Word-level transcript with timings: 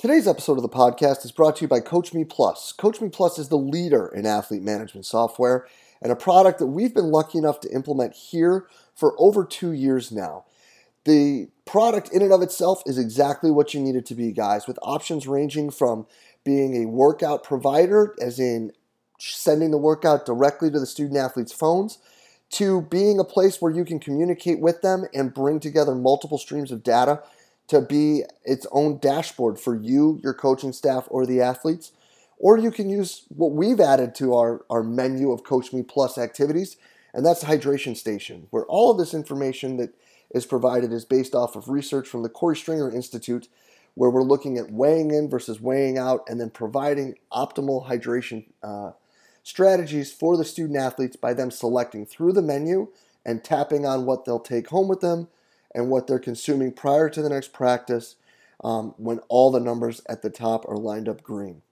Today's 0.00 0.26
episode 0.26 0.56
of 0.56 0.62
the 0.62 0.68
podcast 0.70 1.26
is 1.26 1.30
brought 1.30 1.56
to 1.56 1.60
you 1.60 1.68
by 1.68 1.80
Coach 1.80 2.14
Me 2.14 2.24
Plus. 2.24 2.72
Coach 2.72 3.02
Me 3.02 3.10
Plus 3.10 3.38
is 3.38 3.50
the 3.50 3.58
leader 3.58 4.08
in 4.08 4.24
athlete 4.24 4.62
management 4.62 5.04
software 5.04 5.66
and 6.00 6.10
a 6.10 6.16
product 6.16 6.58
that 6.58 6.68
we've 6.68 6.94
been 6.94 7.10
lucky 7.10 7.36
enough 7.36 7.60
to 7.60 7.70
implement 7.70 8.14
here 8.14 8.66
for 8.94 9.14
over 9.18 9.44
two 9.44 9.72
years 9.72 10.10
now. 10.10 10.46
The 11.04 11.48
product 11.66 12.08
in 12.14 12.22
and 12.22 12.32
of 12.32 12.40
itself 12.40 12.82
is 12.86 12.96
exactly 12.96 13.50
what 13.50 13.74
you 13.74 13.80
need 13.80 13.94
it 13.94 14.06
to 14.06 14.14
be, 14.14 14.32
guys, 14.32 14.66
with 14.66 14.78
options 14.80 15.26
ranging 15.26 15.70
from 15.70 16.06
being 16.44 16.82
a 16.82 16.88
workout 16.88 17.44
provider, 17.44 18.14
as 18.22 18.40
in 18.40 18.72
sending 19.18 19.70
the 19.70 19.76
workout 19.76 20.24
directly 20.24 20.70
to 20.70 20.80
the 20.80 20.86
student 20.86 21.18
athletes' 21.18 21.52
phones, 21.52 21.98
to 22.52 22.80
being 22.80 23.18
a 23.18 23.24
place 23.24 23.60
where 23.60 23.70
you 23.70 23.84
can 23.84 24.00
communicate 24.00 24.60
with 24.60 24.80
them 24.80 25.04
and 25.12 25.34
bring 25.34 25.60
together 25.60 25.94
multiple 25.94 26.38
streams 26.38 26.72
of 26.72 26.82
data 26.82 27.22
to 27.70 27.80
be 27.80 28.24
its 28.44 28.66
own 28.72 28.98
dashboard 28.98 29.56
for 29.56 29.76
you, 29.76 30.18
your 30.24 30.34
coaching 30.34 30.72
staff, 30.72 31.06
or 31.08 31.24
the 31.24 31.40
athletes. 31.40 31.92
Or 32.36 32.58
you 32.58 32.72
can 32.72 32.90
use 32.90 33.26
what 33.28 33.52
we've 33.52 33.78
added 33.78 34.12
to 34.16 34.34
our, 34.34 34.64
our 34.68 34.82
menu 34.82 35.30
of 35.30 35.44
Coach 35.44 35.72
Me 35.72 35.84
Plus 35.84 36.18
activities, 36.18 36.76
and 37.14 37.24
that's 37.24 37.42
the 37.42 37.46
hydration 37.46 37.96
station, 37.96 38.48
where 38.50 38.64
all 38.66 38.90
of 38.90 38.98
this 38.98 39.14
information 39.14 39.76
that 39.76 39.94
is 40.34 40.46
provided 40.46 40.92
is 40.92 41.04
based 41.04 41.32
off 41.32 41.54
of 41.54 41.68
research 41.68 42.08
from 42.08 42.24
the 42.24 42.28
Korey 42.28 42.56
Stringer 42.56 42.90
Institute, 42.90 43.46
where 43.94 44.10
we're 44.10 44.22
looking 44.22 44.58
at 44.58 44.72
weighing 44.72 45.12
in 45.12 45.30
versus 45.30 45.60
weighing 45.60 45.96
out 45.96 46.24
and 46.28 46.40
then 46.40 46.50
providing 46.50 47.14
optimal 47.32 47.86
hydration 47.86 48.46
uh, 48.64 48.92
strategies 49.44 50.12
for 50.12 50.36
the 50.36 50.44
student 50.44 50.76
athletes 50.76 51.14
by 51.14 51.34
them 51.34 51.52
selecting 51.52 52.04
through 52.04 52.32
the 52.32 52.42
menu 52.42 52.88
and 53.24 53.44
tapping 53.44 53.86
on 53.86 54.06
what 54.06 54.24
they'll 54.24 54.40
take 54.40 54.70
home 54.70 54.88
with 54.88 55.00
them 55.00 55.28
and 55.74 55.88
what 55.88 56.06
they're 56.06 56.18
consuming 56.18 56.72
prior 56.72 57.08
to 57.08 57.22
the 57.22 57.28
next 57.28 57.52
practice 57.52 58.16
um, 58.62 58.94
when 58.96 59.20
all 59.28 59.50
the 59.50 59.60
numbers 59.60 60.02
at 60.08 60.22
the 60.22 60.30
top 60.30 60.68
are 60.68 60.76
lined 60.76 61.08
up 61.08 61.22
green. 61.22 61.62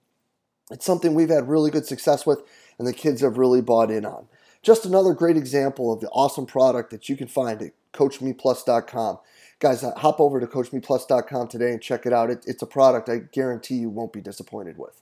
It's 0.71 0.85
something 0.85 1.13
we've 1.13 1.29
had 1.29 1.49
really 1.49 1.71
good 1.71 1.85
success 1.85 2.25
with 2.25 2.43
and 2.77 2.87
the 2.87 2.93
kids 2.93 3.21
have 3.21 3.37
really 3.37 3.61
bought 3.61 3.91
in 3.91 4.05
on. 4.05 4.27
Just 4.61 4.85
another 4.85 5.13
great 5.13 5.37
example 5.37 5.93
of 5.93 5.99
the 6.01 6.09
awesome 6.09 6.45
product 6.45 6.91
that 6.91 7.09
you 7.09 7.15
can 7.15 7.27
find 7.27 7.61
at 7.61 7.71
CoachMePlus.com. 7.93 9.19
Guys, 9.59 9.83
uh, 9.83 9.93
hop 9.97 10.19
over 10.19 10.39
to 10.39 10.47
CoachMePlus.com 10.47 11.47
today 11.47 11.71
and 11.71 11.81
check 11.81 12.05
it 12.05 12.13
out. 12.13 12.29
It, 12.29 12.43
it's 12.47 12.61
a 12.61 12.67
product 12.67 13.09
I 13.09 13.17
guarantee 13.17 13.75
you 13.75 13.89
won't 13.89 14.13
be 14.13 14.21
disappointed 14.21 14.77
with. 14.77 15.01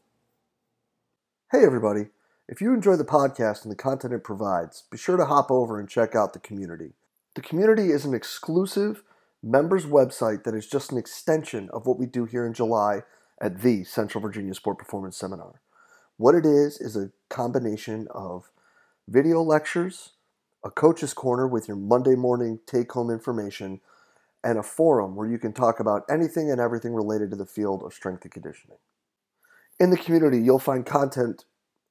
Hey, 1.52 1.64
everybody. 1.64 2.08
If 2.48 2.62
you 2.62 2.74
enjoy 2.74 2.96
the 2.96 3.06
podcast 3.06 3.64
and 3.64 3.72
the 3.72 3.76
content 3.76 4.14
it 4.14 4.24
provides, 4.24 4.84
be 4.90 4.98
sure 4.98 5.18
to 5.18 5.26
hop 5.26 5.52
over 5.52 5.80
and 5.80 5.90
check 5.90 6.16
out 6.16 6.34
the 6.34 6.40
community. 6.40 6.94
The 7.38 7.44
community 7.44 7.92
is 7.92 8.04
an 8.04 8.16
exclusive 8.16 9.04
members 9.44 9.86
website 9.86 10.44
that 10.44 10.56
is 10.56 10.66
just 10.66 10.92
an 10.92 10.98
extension 10.98 11.70
of 11.72 11.86
what 11.86 12.00
we 12.00 12.08
do 12.08 12.26
here 12.26 12.48
in 12.48 12.52
July 12.52 13.04
at 13.40 13.62
the 13.62 13.84
Central 13.84 14.24
Virginia 14.24 14.56
Sport 14.56 14.80
Performance 14.80 15.18
Seminar. 15.18 15.62
What 16.18 16.34
it 16.34 16.48
is 16.48 16.82
is 16.82 16.98
a 16.98 17.12
combination 17.30 18.08
of 18.10 18.50
video 19.08 19.44
lectures, 19.44 20.14
a 20.66 20.72
coach's 20.72 21.14
corner 21.14 21.48
with 21.48 21.68
your 21.68 21.78
Monday 21.78 22.16
morning 22.16 22.60
take 22.66 22.92
home 22.92 23.12
information, 23.12 23.82
and 24.44 24.58
a 24.58 24.64
forum 24.64 25.16
where 25.16 25.30
you 25.30 25.38
can 25.38 25.54
talk 25.54 25.80
about 25.80 26.06
anything 26.10 26.50
and 26.50 26.60
everything 26.60 26.96
related 26.96 27.30
to 27.30 27.36
the 27.36 27.46
field 27.46 27.84
of 27.84 27.94
strength 27.94 28.24
and 28.24 28.32
conditioning. 28.32 28.80
In 29.80 29.92
the 29.92 29.98
community, 29.98 30.40
you'll 30.40 30.58
find 30.58 30.88
content 30.88 31.46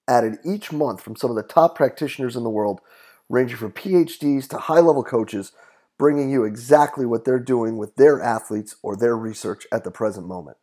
added 0.09 0.39
each 0.45 0.73
month 0.73 1.01
from 1.01 1.15
some 1.15 1.31
of 1.31 1.37
the 1.37 1.45
top 1.45 1.77
practitioners 1.77 2.35
in 2.35 2.43
the 2.43 2.51
world, 2.51 2.81
ranging 3.29 3.57
from 3.57 3.73
PhDs 3.73 4.49
to 4.49 4.59
high 4.59 4.81
level 4.81 5.05
coaches, 5.05 5.53
bringing 5.99 6.31
you 6.31 6.45
exactly 6.45 7.07
what 7.07 7.25
they're 7.25 7.39
doing 7.39 7.77
with 7.77 7.97
their 7.97 8.21
athletes 8.21 8.77
or 8.83 8.97
their 8.97 9.17
research 9.17 9.67
at 9.73 9.85
the 9.85 9.91
present 9.91 10.27
moment. 10.27 10.57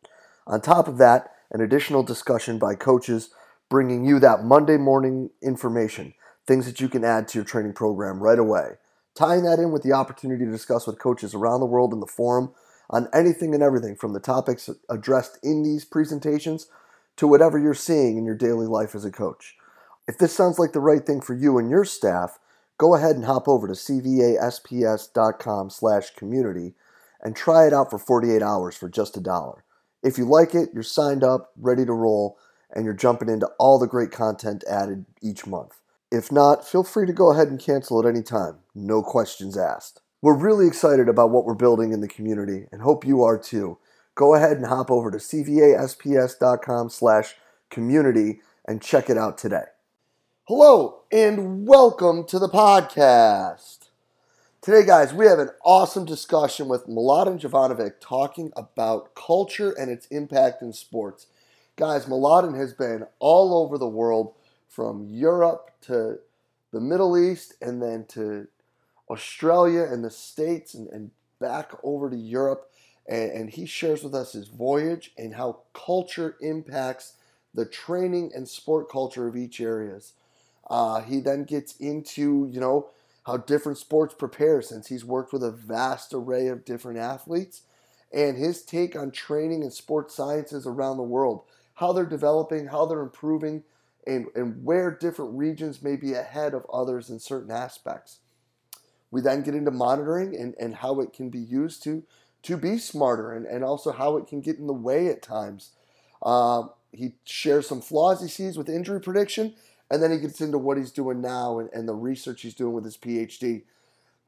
On 0.46 0.60
top 0.60 0.88
of 0.88 0.98
that, 0.98 1.30
an 1.50 1.60
additional 1.60 2.02
discussion 2.02 2.58
by 2.58 2.74
coaches 2.74 3.30
bringing 3.68 4.04
you 4.04 4.18
that 4.20 4.44
Monday 4.44 4.76
morning 4.76 5.30
information, 5.42 6.14
things 6.46 6.66
that 6.66 6.80
you 6.80 6.88
can 6.88 7.04
add 7.04 7.28
to 7.28 7.38
your 7.38 7.44
training 7.44 7.72
program 7.72 8.20
right 8.20 8.38
away. 8.38 8.72
Tying 9.14 9.44
that 9.44 9.58
in 9.58 9.70
with 9.70 9.82
the 9.82 9.92
opportunity 9.92 10.44
to 10.44 10.50
discuss 10.50 10.86
with 10.86 10.98
coaches 10.98 11.34
around 11.34 11.60
the 11.60 11.66
world 11.66 11.92
in 11.92 12.00
the 12.00 12.06
forum 12.06 12.52
on 12.90 13.08
anything 13.14 13.54
and 13.54 13.62
everything 13.62 13.96
from 13.96 14.12
the 14.12 14.20
topics 14.20 14.68
addressed 14.90 15.38
in 15.42 15.62
these 15.62 15.84
presentations 15.84 16.66
to 17.16 17.26
whatever 17.26 17.58
you're 17.58 17.74
seeing 17.74 18.18
in 18.18 18.24
your 18.24 18.34
daily 18.34 18.66
life 18.66 18.94
as 18.94 19.04
a 19.04 19.10
coach. 19.10 19.54
If 20.06 20.18
this 20.18 20.34
sounds 20.34 20.58
like 20.58 20.72
the 20.72 20.80
right 20.80 21.04
thing 21.04 21.20
for 21.20 21.34
you 21.34 21.58
and 21.58 21.70
your 21.70 21.84
staff, 21.84 22.38
go 22.84 22.94
ahead 22.94 23.16
and 23.16 23.24
hop 23.24 23.48
over 23.48 23.66
to 23.66 23.72
cvasps.com 23.72 25.70
slash 25.70 26.10
community 26.10 26.74
and 27.22 27.34
try 27.34 27.66
it 27.66 27.72
out 27.72 27.88
for 27.88 27.98
48 27.98 28.42
hours 28.42 28.76
for 28.76 28.90
just 28.90 29.16
a 29.16 29.20
dollar. 29.20 29.64
If 30.02 30.18
you 30.18 30.26
like 30.26 30.54
it, 30.54 30.68
you're 30.74 30.82
signed 30.82 31.24
up, 31.24 31.52
ready 31.56 31.86
to 31.86 31.94
roll, 31.94 32.36
and 32.70 32.84
you're 32.84 32.92
jumping 32.92 33.30
into 33.30 33.46
all 33.58 33.78
the 33.78 33.86
great 33.86 34.10
content 34.10 34.64
added 34.68 35.06
each 35.22 35.46
month. 35.46 35.80
If 36.12 36.30
not, 36.30 36.68
feel 36.68 36.84
free 36.84 37.06
to 37.06 37.14
go 37.14 37.32
ahead 37.32 37.48
and 37.48 37.58
cancel 37.58 37.98
at 38.00 38.06
any 38.06 38.22
time. 38.22 38.58
No 38.74 39.02
questions 39.02 39.56
asked. 39.56 40.02
We're 40.20 40.36
really 40.36 40.66
excited 40.66 41.08
about 41.08 41.30
what 41.30 41.46
we're 41.46 41.54
building 41.54 41.90
in 41.92 42.02
the 42.02 42.08
community 42.08 42.66
and 42.70 42.82
hope 42.82 43.06
you 43.06 43.22
are 43.22 43.38
too 43.38 43.78
go 44.14 44.34
ahead 44.34 44.58
and 44.58 44.66
hop 44.66 44.90
over 44.90 45.10
to 45.10 45.18
cvasps.com 45.18 46.90
slash 46.90 47.34
community 47.70 48.40
and 48.68 48.82
check 48.82 49.10
it 49.10 49.18
out 49.18 49.38
today. 49.38 49.73
Hello 50.46 51.04
and 51.10 51.66
welcome 51.66 52.22
to 52.26 52.38
the 52.38 52.50
podcast. 52.50 53.88
Today, 54.60 54.84
guys, 54.84 55.14
we 55.14 55.24
have 55.24 55.38
an 55.38 55.48
awesome 55.64 56.04
discussion 56.04 56.68
with 56.68 56.86
Mladen 56.86 57.40
Jovanovic 57.40 57.94
talking 57.98 58.52
about 58.54 59.14
culture 59.14 59.70
and 59.70 59.90
its 59.90 60.06
impact 60.08 60.60
in 60.60 60.74
sports. 60.74 61.28
Guys, 61.76 62.04
Mladen 62.04 62.58
has 62.58 62.74
been 62.74 63.06
all 63.20 63.54
over 63.54 63.78
the 63.78 63.88
world 63.88 64.34
from 64.68 65.06
Europe 65.08 65.70
to 65.86 66.18
the 66.72 66.80
Middle 66.80 67.16
East 67.16 67.54
and 67.62 67.80
then 67.80 68.04
to 68.08 68.46
Australia 69.08 69.84
and 69.84 70.04
the 70.04 70.10
States 70.10 70.74
and, 70.74 70.88
and 70.88 71.10
back 71.40 71.72
over 71.82 72.10
to 72.10 72.16
Europe 72.16 72.70
and, 73.08 73.30
and 73.30 73.50
he 73.50 73.64
shares 73.64 74.04
with 74.04 74.14
us 74.14 74.34
his 74.34 74.48
voyage 74.48 75.10
and 75.16 75.36
how 75.36 75.60
culture 75.72 76.36
impacts 76.42 77.14
the 77.54 77.64
training 77.64 78.30
and 78.34 78.46
sport 78.46 78.90
culture 78.90 79.26
of 79.26 79.38
each 79.38 79.58
areas. 79.58 80.12
Uh, 80.68 81.00
he 81.02 81.20
then 81.20 81.44
gets 81.44 81.76
into, 81.76 82.48
you 82.50 82.60
know, 82.60 82.88
how 83.26 83.36
different 83.38 83.78
sports 83.78 84.14
prepare 84.14 84.60
since 84.60 84.88
he's 84.88 85.04
worked 85.04 85.32
with 85.32 85.42
a 85.42 85.50
vast 85.50 86.12
array 86.12 86.48
of 86.48 86.64
different 86.64 86.98
athletes 86.98 87.62
and 88.12 88.36
his 88.36 88.62
take 88.62 88.94
on 88.94 89.10
training 89.10 89.62
and 89.62 89.72
sports 89.72 90.14
sciences 90.14 90.66
around 90.66 90.96
the 90.96 91.02
world, 91.02 91.42
how 91.74 91.92
they're 91.92 92.06
developing, 92.06 92.66
how 92.68 92.86
they're 92.86 93.00
improving, 93.00 93.64
and, 94.06 94.26
and 94.36 94.64
where 94.64 94.90
different 94.90 95.36
regions 95.36 95.82
may 95.82 95.96
be 95.96 96.12
ahead 96.12 96.54
of 96.54 96.66
others 96.72 97.10
in 97.10 97.18
certain 97.18 97.50
aspects. 97.50 98.20
We 99.10 99.20
then 99.20 99.42
get 99.42 99.54
into 99.54 99.70
monitoring 99.70 100.36
and, 100.36 100.54
and 100.60 100.76
how 100.76 101.00
it 101.00 101.12
can 101.12 101.30
be 101.30 101.40
used 101.40 101.82
to 101.84 102.04
to 102.42 102.56
be 102.58 102.76
smarter 102.76 103.32
and, 103.32 103.46
and 103.46 103.64
also 103.64 103.90
how 103.90 104.18
it 104.18 104.26
can 104.26 104.42
get 104.42 104.58
in 104.58 104.66
the 104.66 104.72
way 104.72 105.08
at 105.08 105.22
times. 105.22 105.70
Uh, 106.22 106.64
he 106.92 107.14
shares 107.24 107.66
some 107.66 107.80
flaws 107.80 108.20
he 108.20 108.28
sees 108.28 108.58
with 108.58 108.68
injury 108.68 109.00
prediction, 109.00 109.54
and 109.94 110.02
then 110.02 110.10
he 110.10 110.18
gets 110.18 110.40
into 110.40 110.58
what 110.58 110.76
he's 110.76 110.90
doing 110.90 111.20
now 111.20 111.60
and, 111.60 111.70
and 111.72 111.88
the 111.88 111.94
research 111.94 112.42
he's 112.42 112.54
doing 112.54 112.72
with 112.72 112.84
his 112.84 112.96
PhD. 112.96 113.62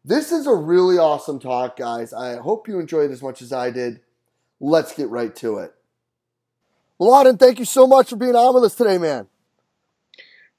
This 0.05 0.31
is 0.31 0.47
a 0.47 0.55
really 0.55 0.97
awesome 0.97 1.41
talk, 1.41 1.77
guys. 1.77 2.13
I 2.13 2.37
hope 2.37 2.69
you 2.69 2.79
enjoyed 2.79 3.11
as 3.11 3.21
much 3.21 3.43
as 3.43 3.53
I 3.53 3.71
did. 3.71 4.01
Let's 4.61 4.95
get 4.95 5.09
right 5.09 5.35
to 5.37 5.59
it. 5.59 5.75
Mladen, 7.01 7.41
thank 7.41 7.59
you 7.59 7.65
so 7.65 7.89
much 7.89 8.11
for 8.11 8.17
being 8.17 8.37
on 8.37 8.55
with 8.55 8.63
us 8.63 8.77
today, 8.77 8.97
man. 8.97 9.27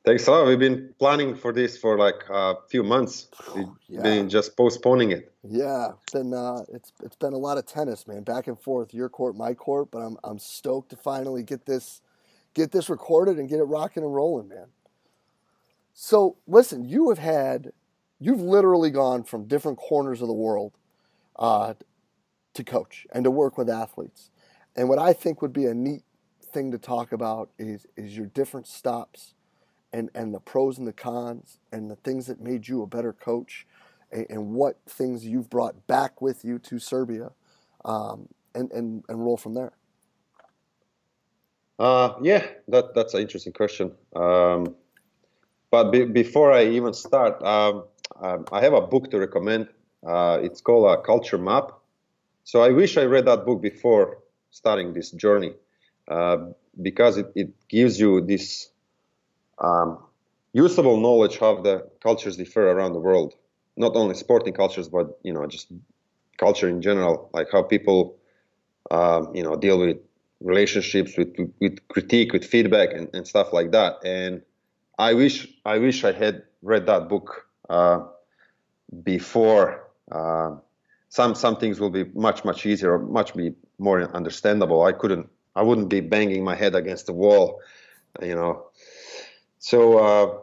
Thanks 0.03 0.27
a 0.27 0.31
lot. 0.31 0.45
We've 0.45 0.59
been 0.59 0.93
planning 0.99 1.35
for 1.35 1.53
this 1.53 1.77
for 1.77 1.97
like 1.97 2.21
a 2.29 2.55
few 2.69 2.83
months. 2.83 3.29
We've 3.55 3.65
yeah. 3.87 4.01
been 4.01 4.29
just 4.29 4.57
postponing 4.57 5.11
it. 5.11 5.31
Yeah, 5.43 5.91
it's 6.01 6.13
been 6.13 6.33
uh, 6.33 6.63
it's 6.73 6.91
it's 7.01 7.15
been 7.15 7.33
a 7.33 7.37
lot 7.37 7.57
of 7.57 7.65
tennis, 7.65 8.07
man, 8.07 8.23
back 8.23 8.47
and 8.47 8.59
forth, 8.59 8.93
your 8.93 9.07
court, 9.07 9.37
my 9.37 9.53
court. 9.53 9.89
But 9.91 9.99
I'm 9.99 10.17
I'm 10.23 10.39
stoked 10.39 10.89
to 10.89 10.97
finally 10.97 11.43
get 11.43 11.65
this 11.65 12.01
get 12.57 12.71
this 12.71 12.89
recorded 12.89 13.37
and 13.37 13.47
get 13.47 13.59
it 13.59 13.63
rocking 13.63 14.03
and 14.03 14.13
rolling, 14.13 14.49
man. 14.49 14.67
So 15.99 16.37
listen, 16.45 16.85
you 16.85 17.09
have 17.09 17.17
had 17.17 17.71
you've 18.19 18.39
literally 18.39 18.91
gone 18.91 19.23
from 19.23 19.47
different 19.47 19.79
corners 19.79 20.21
of 20.21 20.27
the 20.27 20.33
world 20.33 20.73
uh, 21.37 21.73
to 22.53 22.63
coach 22.63 23.07
and 23.11 23.23
to 23.23 23.31
work 23.31 23.57
with 23.57 23.67
athletes. 23.67 24.29
And 24.75 24.89
what 24.89 24.99
I 24.99 25.11
think 25.11 25.41
would 25.41 25.53
be 25.53 25.65
a 25.65 25.73
neat 25.73 26.03
thing 26.39 26.71
to 26.71 26.77
talk 26.77 27.11
about 27.11 27.49
is 27.57 27.87
is 27.95 28.15
your 28.15 28.27
different 28.27 28.67
stops 28.67 29.33
and, 29.91 30.11
and 30.13 30.35
the 30.35 30.39
pros 30.39 30.77
and 30.77 30.87
the 30.87 30.93
cons 30.93 31.57
and 31.71 31.89
the 31.89 31.95
things 31.95 32.27
that 32.27 32.39
made 32.39 32.67
you 32.67 32.83
a 32.83 32.87
better 32.87 33.11
coach 33.11 33.65
and, 34.11 34.27
and 34.29 34.53
what 34.53 34.77
things 34.85 35.25
you've 35.25 35.49
brought 35.49 35.87
back 35.87 36.21
with 36.21 36.45
you 36.45 36.59
to 36.59 36.77
Serbia 36.77 37.31
um, 37.85 38.29
and, 38.53 38.71
and, 38.71 39.03
and 39.09 39.25
roll 39.25 39.35
from 39.35 39.55
there. 39.55 39.73
Uh, 41.79 42.13
yeah, 42.21 42.45
that, 42.67 42.93
that's 42.93 43.15
an 43.15 43.21
interesting 43.21 43.53
question. 43.53 43.93
Um, 44.15 44.75
but 45.71 45.91
be, 45.91 46.05
before 46.05 46.51
I 46.51 46.65
even 46.65 46.93
start, 46.93 47.41
um, 47.43 47.83
um, 48.21 48.45
I 48.51 48.61
have 48.61 48.73
a 48.73 48.81
book 48.81 49.09
to 49.11 49.19
recommend. 49.19 49.67
Uh, 50.05 50.39
it's 50.41 50.61
called 50.61 50.87
a 50.97 51.01
Culture 51.01 51.37
Map. 51.37 51.71
So 52.43 52.61
I 52.61 52.69
wish 52.69 52.97
I 52.97 53.03
read 53.05 53.25
that 53.25 53.45
book 53.45 53.61
before 53.61 54.19
starting 54.51 54.93
this 54.93 55.11
journey. 55.11 55.53
uh, 56.09 56.37
because 56.81 57.17
it, 57.17 57.31
it 57.35 57.49
gives 57.69 57.99
you 57.99 58.21
this 58.21 58.69
um, 59.59 59.97
usable 60.53 60.97
knowledge 60.99 61.37
how 61.39 61.61
the 61.61 61.87
cultures 62.01 62.37
differ 62.37 62.69
around 62.71 62.93
the 62.93 62.99
world. 62.99 63.33
Not 63.75 63.95
only 63.95 64.15
sporting 64.15 64.53
cultures, 64.53 64.87
but 64.89 65.19
you 65.23 65.33
know, 65.33 65.45
just 65.47 65.71
culture 66.37 66.67
in 66.69 66.81
general, 66.81 67.29
like 67.33 67.47
how 67.51 67.63
people, 67.63 68.17
um, 68.91 69.33
you 69.35 69.43
know, 69.43 69.55
deal 69.55 69.79
with 69.79 69.97
relationships, 70.41 71.17
with 71.17 71.35
with 71.59 71.87
critique, 71.89 72.33
with 72.33 72.45
feedback, 72.45 72.93
and, 72.93 73.09
and 73.13 73.27
stuff 73.27 73.53
like 73.53 73.71
that. 73.71 73.95
And 74.03 74.41
I 74.97 75.13
wish 75.13 75.47
I 75.65 75.77
wish 75.77 76.03
I 76.03 76.11
had 76.11 76.43
read 76.61 76.85
that 76.87 77.09
book 77.09 77.47
uh, 77.69 78.05
before. 79.03 79.87
Uh, 80.11 80.55
some 81.09 81.35
some 81.35 81.57
things 81.57 81.79
will 81.79 81.89
be 81.89 82.05
much 82.15 82.43
much 82.43 82.65
easier, 82.65 82.97
much 82.99 83.35
be 83.35 83.53
more 83.79 84.01
understandable. 84.15 84.83
I 84.83 84.91
couldn't, 84.91 85.29
I 85.55 85.61
wouldn't 85.61 85.89
be 85.89 86.01
banging 86.01 86.43
my 86.43 86.55
head 86.55 86.75
against 86.75 87.05
the 87.05 87.13
wall, 87.13 87.61
you 88.21 88.35
know. 88.35 88.67
So 89.59 89.97
uh, 89.99 90.37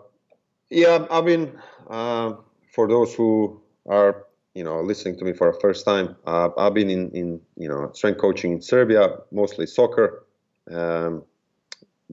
yeah, 0.71 1.07
I 1.11 1.21
mean, 1.21 1.61
uh, 1.91 2.35
for 2.75 2.89
those 2.89 3.15
who 3.15 3.61
are 3.89 4.27
you 4.55 4.65
know 4.65 4.81
listening 4.81 5.19
to 5.19 5.25
me 5.25 5.33
for 5.33 5.53
the 5.53 5.59
first 5.61 5.85
time, 5.85 6.17
uh, 6.27 6.51
I've 6.57 6.75
been 6.75 6.91
in 6.91 7.11
in 7.11 7.41
you 7.57 7.69
know 7.69 7.91
strength 7.93 8.21
coaching 8.21 8.53
in 8.53 8.63
Serbia, 8.63 9.19
mostly 9.33 9.67
soccer. 9.67 10.25
Um, 10.71 11.25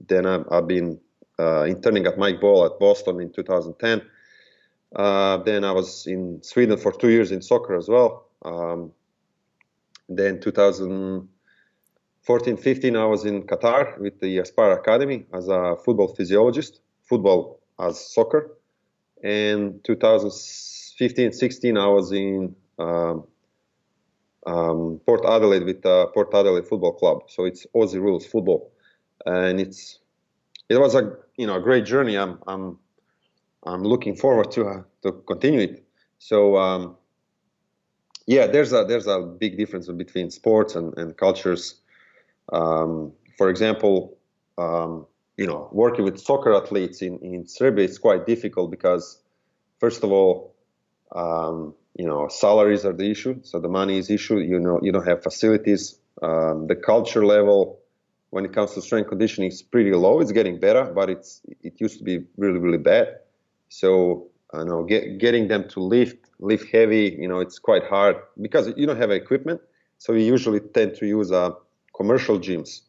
then 0.08 0.26
I've, 0.26 0.44
I've 0.50 0.66
been 0.66 0.98
uh, 1.38 1.62
interning 1.64 2.06
at 2.06 2.18
Mike 2.18 2.40
Boyle 2.40 2.66
at 2.66 2.78
Boston 2.78 3.20
in 3.20 3.32
2010. 3.32 4.02
Uh, 4.94 5.38
then 5.38 5.64
I 5.64 5.72
was 5.72 6.06
in 6.06 6.40
Sweden 6.42 6.76
for 6.76 6.92
two 6.92 7.08
years 7.08 7.32
in 7.32 7.40
soccer 7.42 7.74
as 7.76 7.88
well. 7.88 8.26
Um, 8.44 8.92
then 10.08 10.40
2014, 10.40 12.56
15, 12.56 12.96
I 12.96 13.04
was 13.06 13.24
in 13.24 13.44
Qatar 13.44 13.98
with 13.98 14.20
the 14.20 14.38
Aspire 14.38 14.72
Academy 14.72 15.26
as 15.32 15.48
a 15.48 15.76
football 15.84 16.14
physiologist, 16.14 16.80
football 17.02 17.60
as 17.80 17.98
soccer. 18.12 18.56
And 19.22 19.82
2015, 19.84 21.32
16, 21.32 21.78
I 21.78 21.86
was 21.86 22.12
in 22.12 22.54
um, 22.78 23.24
um, 24.46 25.00
Port 25.06 25.24
Adelaide 25.24 25.64
with 25.64 25.82
the 25.82 26.06
Port 26.14 26.28
Adelaide 26.34 26.66
Football 26.66 26.94
Club. 26.94 27.22
So 27.28 27.44
it's 27.44 27.66
Aussie 27.74 28.00
rules 28.00 28.26
football, 28.26 28.72
and 29.24 29.60
it's 29.60 29.98
it 30.68 30.78
was 30.78 30.94
a 30.94 31.16
you 31.42 31.48
know 31.48 31.56
a 31.56 31.60
great 31.60 31.84
journey. 31.84 32.16
I'm 32.16 32.38
I'm 32.46 32.78
I'm 33.66 33.82
looking 33.82 34.14
forward 34.14 34.52
to 34.52 34.60
uh, 34.72 34.82
to 35.02 35.10
continue 35.26 35.60
it. 35.68 35.84
So 36.18 36.56
um, 36.56 36.96
yeah, 38.26 38.46
there's 38.46 38.72
a 38.72 38.84
there's 38.84 39.08
a 39.08 39.18
big 39.20 39.58
difference 39.58 39.88
between 39.88 40.30
sports 40.30 40.76
and, 40.76 40.96
and 40.96 41.16
cultures. 41.16 41.80
Um, 42.52 43.12
for 43.36 43.50
example, 43.50 44.16
um, 44.56 45.06
you 45.36 45.48
know, 45.48 45.68
working 45.72 46.04
with 46.04 46.20
soccer 46.20 46.54
athletes 46.54 47.02
in, 47.02 47.18
in 47.18 47.48
Serbia 47.48 47.86
is 47.86 47.98
quite 47.98 48.24
difficult 48.24 48.70
because, 48.70 49.20
first 49.80 50.04
of 50.04 50.12
all, 50.12 50.54
um, 51.10 51.74
you 51.98 52.06
know, 52.06 52.28
salaries 52.28 52.84
are 52.84 52.92
the 52.92 53.10
issue. 53.10 53.40
So 53.42 53.58
the 53.58 53.68
money 53.80 53.98
is 53.98 54.10
issue. 54.10 54.38
You 54.38 54.60
know, 54.60 54.78
you 54.80 54.92
don't 54.92 55.08
have 55.08 55.24
facilities. 55.24 55.98
Um, 56.22 56.68
the 56.68 56.76
culture 56.76 57.26
level, 57.26 57.81
when 58.32 58.46
it 58.46 58.54
comes 58.54 58.72
to 58.72 58.80
strength 58.80 59.08
conditioning, 59.10 59.50
is 59.50 59.60
pretty 59.60 59.92
low. 59.92 60.18
It's 60.20 60.32
getting 60.32 60.58
better, 60.58 60.84
but 60.84 61.10
it's 61.10 61.42
it 61.62 61.74
used 61.78 61.98
to 61.98 62.04
be 62.04 62.24
really 62.38 62.58
really 62.58 62.78
bad. 62.78 63.06
So 63.68 64.28
I 64.54 64.64
know 64.64 64.84
get, 64.84 65.18
getting 65.18 65.48
them 65.48 65.68
to 65.68 65.80
lift 65.80 66.30
lift 66.40 66.72
heavy, 66.72 67.14
you 67.20 67.28
know, 67.28 67.40
it's 67.40 67.58
quite 67.58 67.84
hard 67.84 68.16
because 68.40 68.72
you 68.78 68.86
don't 68.86 68.96
have 68.96 69.10
equipment. 69.10 69.60
So 69.98 70.14
we 70.14 70.24
usually 70.24 70.60
tend 70.60 70.94
to 70.96 71.06
use 71.06 71.30
uh, 71.30 71.50
commercial 71.94 72.38
gyms. 72.38 72.80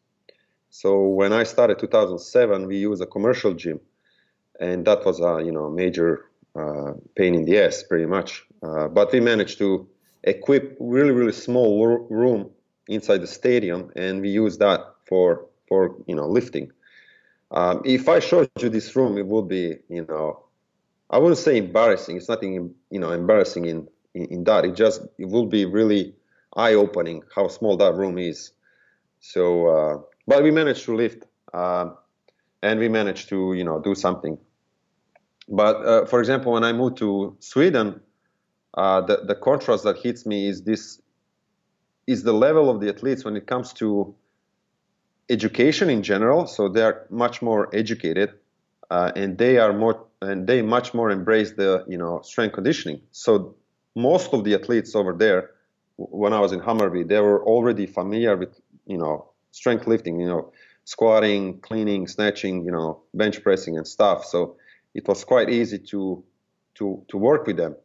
So 0.69 0.89
when 1.19 1.33
I 1.33 1.43
started 1.43 1.77
2007, 1.77 2.65
we 2.65 2.77
used 2.77 3.01
a 3.01 3.05
commercial 3.05 3.53
gym, 3.53 3.81
and 4.61 4.85
that 4.85 5.05
was 5.05 5.19
a 5.19 5.43
you 5.43 5.51
know 5.51 5.69
major 5.69 6.11
uh, 6.55 6.93
pain 7.17 7.35
in 7.35 7.43
the 7.43 7.59
ass, 7.59 7.83
pretty 7.83 8.05
much. 8.05 8.45
Uh, 8.65 8.87
but 8.87 9.11
we 9.11 9.19
managed 9.19 9.57
to 9.57 9.85
equip 10.23 10.77
really 10.79 11.11
really 11.11 11.33
small 11.33 11.69
room 12.09 12.49
inside 12.87 13.19
the 13.19 13.27
stadium, 13.27 13.91
and 13.97 14.21
we 14.21 14.29
use 14.29 14.57
that 14.59 14.92
for 15.13 15.45
for 15.67 15.81
you 16.09 16.15
know 16.15 16.27
lifting. 16.27 16.71
Um, 17.51 17.81
if 17.85 18.09
I 18.09 18.19
showed 18.19 18.49
you 18.59 18.69
this 18.69 18.95
room, 18.95 19.13
it 19.21 19.27
would 19.27 19.47
be 19.47 19.65
you 19.97 20.05
know 20.09 20.27
I 21.13 21.19
wouldn't 21.19 21.37
say 21.37 21.57
embarrassing. 21.57 22.17
It's 22.17 22.27
nothing, 22.27 22.73
you 22.89 22.99
know, 22.99 23.11
embarrassing 23.11 23.65
in, 23.65 23.87
in, 24.15 24.25
in 24.35 24.43
that. 24.45 24.65
It 24.65 24.75
just 24.75 25.01
it 25.19 25.27
will 25.33 25.45
be 25.45 25.63
really 25.65 26.15
eye 26.55 26.73
opening 26.73 27.21
how 27.35 27.47
small 27.49 27.77
that 27.77 27.93
room 27.93 28.17
is. 28.17 28.51
So, 29.19 29.43
uh, 29.75 29.97
but 30.25 30.41
we 30.41 30.49
managed 30.49 30.83
to 30.85 30.95
lift, 30.95 31.25
uh, 31.53 31.89
and 32.63 32.79
we 32.79 32.89
managed 32.89 33.29
to 33.29 33.53
you 33.53 33.63
know 33.63 33.79
do 33.79 33.93
something. 33.93 34.39
But 35.47 35.75
uh, 35.85 36.05
for 36.05 36.19
example, 36.19 36.53
when 36.53 36.63
I 36.63 36.73
moved 36.73 36.97
to 36.97 37.37
Sweden, 37.39 38.01
uh, 38.73 39.01
the 39.01 39.17
the 39.27 39.35
contrast 39.35 39.83
that 39.83 39.97
hits 40.05 40.25
me 40.25 40.47
is 40.47 40.63
this 40.63 40.99
is 42.07 42.23
the 42.23 42.33
level 42.33 42.65
of 42.71 42.81
the 42.81 42.89
athletes 42.89 43.23
when 43.23 43.35
it 43.35 43.45
comes 43.45 43.71
to 43.73 44.15
education 45.29 45.89
in 45.89 46.03
general. 46.03 46.47
So 46.47 46.69
they 46.69 46.81
are 46.81 47.05
much 47.09 47.41
more 47.41 47.73
educated, 47.73 48.33
uh, 48.89 49.11
and 49.15 49.37
they 49.37 49.57
are 49.57 49.73
more 49.73 50.05
and 50.21 50.47
they 50.47 50.61
much 50.61 50.93
more 50.93 51.11
embrace 51.11 51.51
the 51.53 51.85
you 51.87 51.97
know 51.97 52.21
strength 52.23 52.53
conditioning. 52.53 53.01
So 53.11 53.55
most 53.95 54.33
of 54.33 54.43
the 54.43 54.55
athletes 54.55 54.95
over 54.95 55.13
there, 55.13 55.51
when 55.97 56.33
I 56.33 56.39
was 56.39 56.51
in 56.51 56.59
Hammarby, 56.59 57.07
they 57.07 57.19
were 57.19 57.43
already 57.43 57.85
familiar 57.85 58.35
with 58.37 58.59
you 58.85 58.97
know 58.97 59.29
strength 59.51 59.87
lifting, 59.87 60.19
you 60.19 60.27
know 60.27 60.51
squatting, 60.85 61.59
cleaning, 61.61 62.07
snatching, 62.07 62.65
you 62.65 62.71
know 62.71 63.01
bench 63.13 63.41
pressing 63.43 63.77
and 63.77 63.87
stuff. 63.87 64.25
So 64.25 64.57
it 64.93 65.07
was 65.07 65.23
quite 65.23 65.49
easy 65.49 65.79
to 65.79 66.23
to 66.75 67.03
to 67.07 67.17
work 67.17 67.47
with 67.47 67.57
them. 67.57 67.75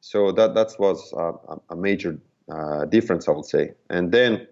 So 0.00 0.32
that 0.32 0.54
that 0.54 0.72
was 0.78 1.12
a, 1.12 1.56
a 1.70 1.76
major 1.76 2.18
uh, 2.50 2.84
difference, 2.86 3.28
I 3.28 3.32
would 3.32 3.44
say. 3.44 3.72
And 3.90 4.12
then, 4.12 4.46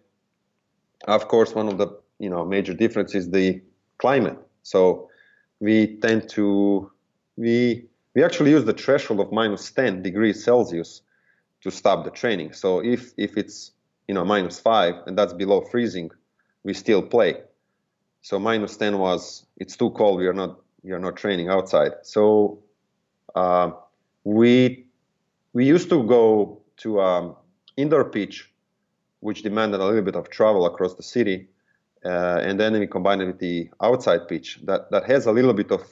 of 1.07 1.29
course, 1.29 1.55
one 1.55 1.69
of 1.69 1.79
the 1.79 1.89
you 2.25 2.31
know 2.31 2.45
major 2.45 2.75
difference 2.75 3.15
is 3.15 3.31
the 3.31 3.61
climate. 3.99 4.39
So 4.63 5.11
we 5.61 5.77
tend 6.05 6.29
to 6.31 6.47
we 7.37 7.87
we 8.15 8.25
actually 8.25 8.51
use 8.57 8.65
the 8.65 8.79
threshold 8.85 9.21
of 9.21 9.33
minus 9.33 9.71
10 9.71 10.03
degrees 10.03 10.43
Celsius 10.45 11.03
to 11.63 11.71
stop 11.71 12.05
the 12.05 12.11
training. 12.11 12.53
So 12.53 12.69
if 12.95 13.13
if 13.17 13.37
it's 13.37 13.57
you 14.09 14.15
know 14.15 14.25
minus 14.25 14.59
five 14.59 14.95
and 15.07 15.19
that's 15.19 15.35
below 15.35 15.61
freezing, 15.73 16.11
we 16.65 16.73
still 16.75 17.03
play. 17.03 17.33
So 18.23 18.39
minus 18.39 18.77
10 18.77 18.99
was 18.99 19.47
it's 19.59 19.77
too 19.77 19.91
cold. 19.91 20.19
We 20.19 20.27
are 20.27 20.39
not 20.43 20.61
we 20.83 20.93
are 20.93 20.99
not 20.99 21.17
training 21.17 21.49
outside. 21.49 21.93
So 22.03 22.63
uh, 23.35 23.71
we 24.25 24.87
we 25.53 25.67
used 25.67 25.89
to 25.91 26.03
go 26.05 26.63
to 26.79 27.01
um, 27.01 27.37
indoor 27.77 28.05
pitch, 28.05 28.51
which 29.21 29.43
demanded 29.43 29.81
a 29.81 29.85
little 29.85 30.03
bit 30.03 30.17
of 30.17 30.29
travel 30.31 30.67
across 30.67 30.95
the 30.95 31.03
city, 31.03 31.49
uh, 32.05 32.41
and 32.43 32.59
then 32.61 32.73
we 32.79 32.87
combine 32.87 33.21
it 33.21 33.27
with 33.27 33.39
the 33.39 33.71
outside 33.83 34.29
pitch 34.29 34.61
that 34.65 34.91
that 34.91 35.05
has 35.05 35.27
a 35.27 35.33
little 35.33 35.55
bit 35.55 35.71
of 35.71 35.83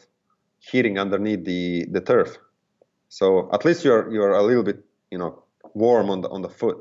heating 0.59 0.99
underneath 0.99 1.45
the 1.45 1.87
the 1.91 2.01
turf. 2.01 2.37
So 3.09 3.51
at 3.53 3.65
least 3.65 3.85
you're 3.85 4.13
you're 4.13 4.33
a 4.33 4.43
little 4.43 4.63
bit 4.63 4.85
you 5.11 5.19
know 5.19 5.43
warm 5.75 6.11
on 6.11 6.21
the 6.21 6.29
on 6.29 6.43
the 6.43 6.49
foot, 6.49 6.79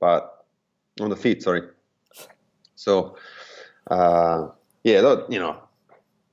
but 0.00 0.44
on 1.00 1.10
the 1.10 1.16
feet, 1.16 1.42
sorry. 1.42 1.62
So 2.74 3.16
uh, 3.90 4.48
yeah, 4.84 5.00
that, 5.00 5.26
you 5.30 5.38
know, 5.38 5.56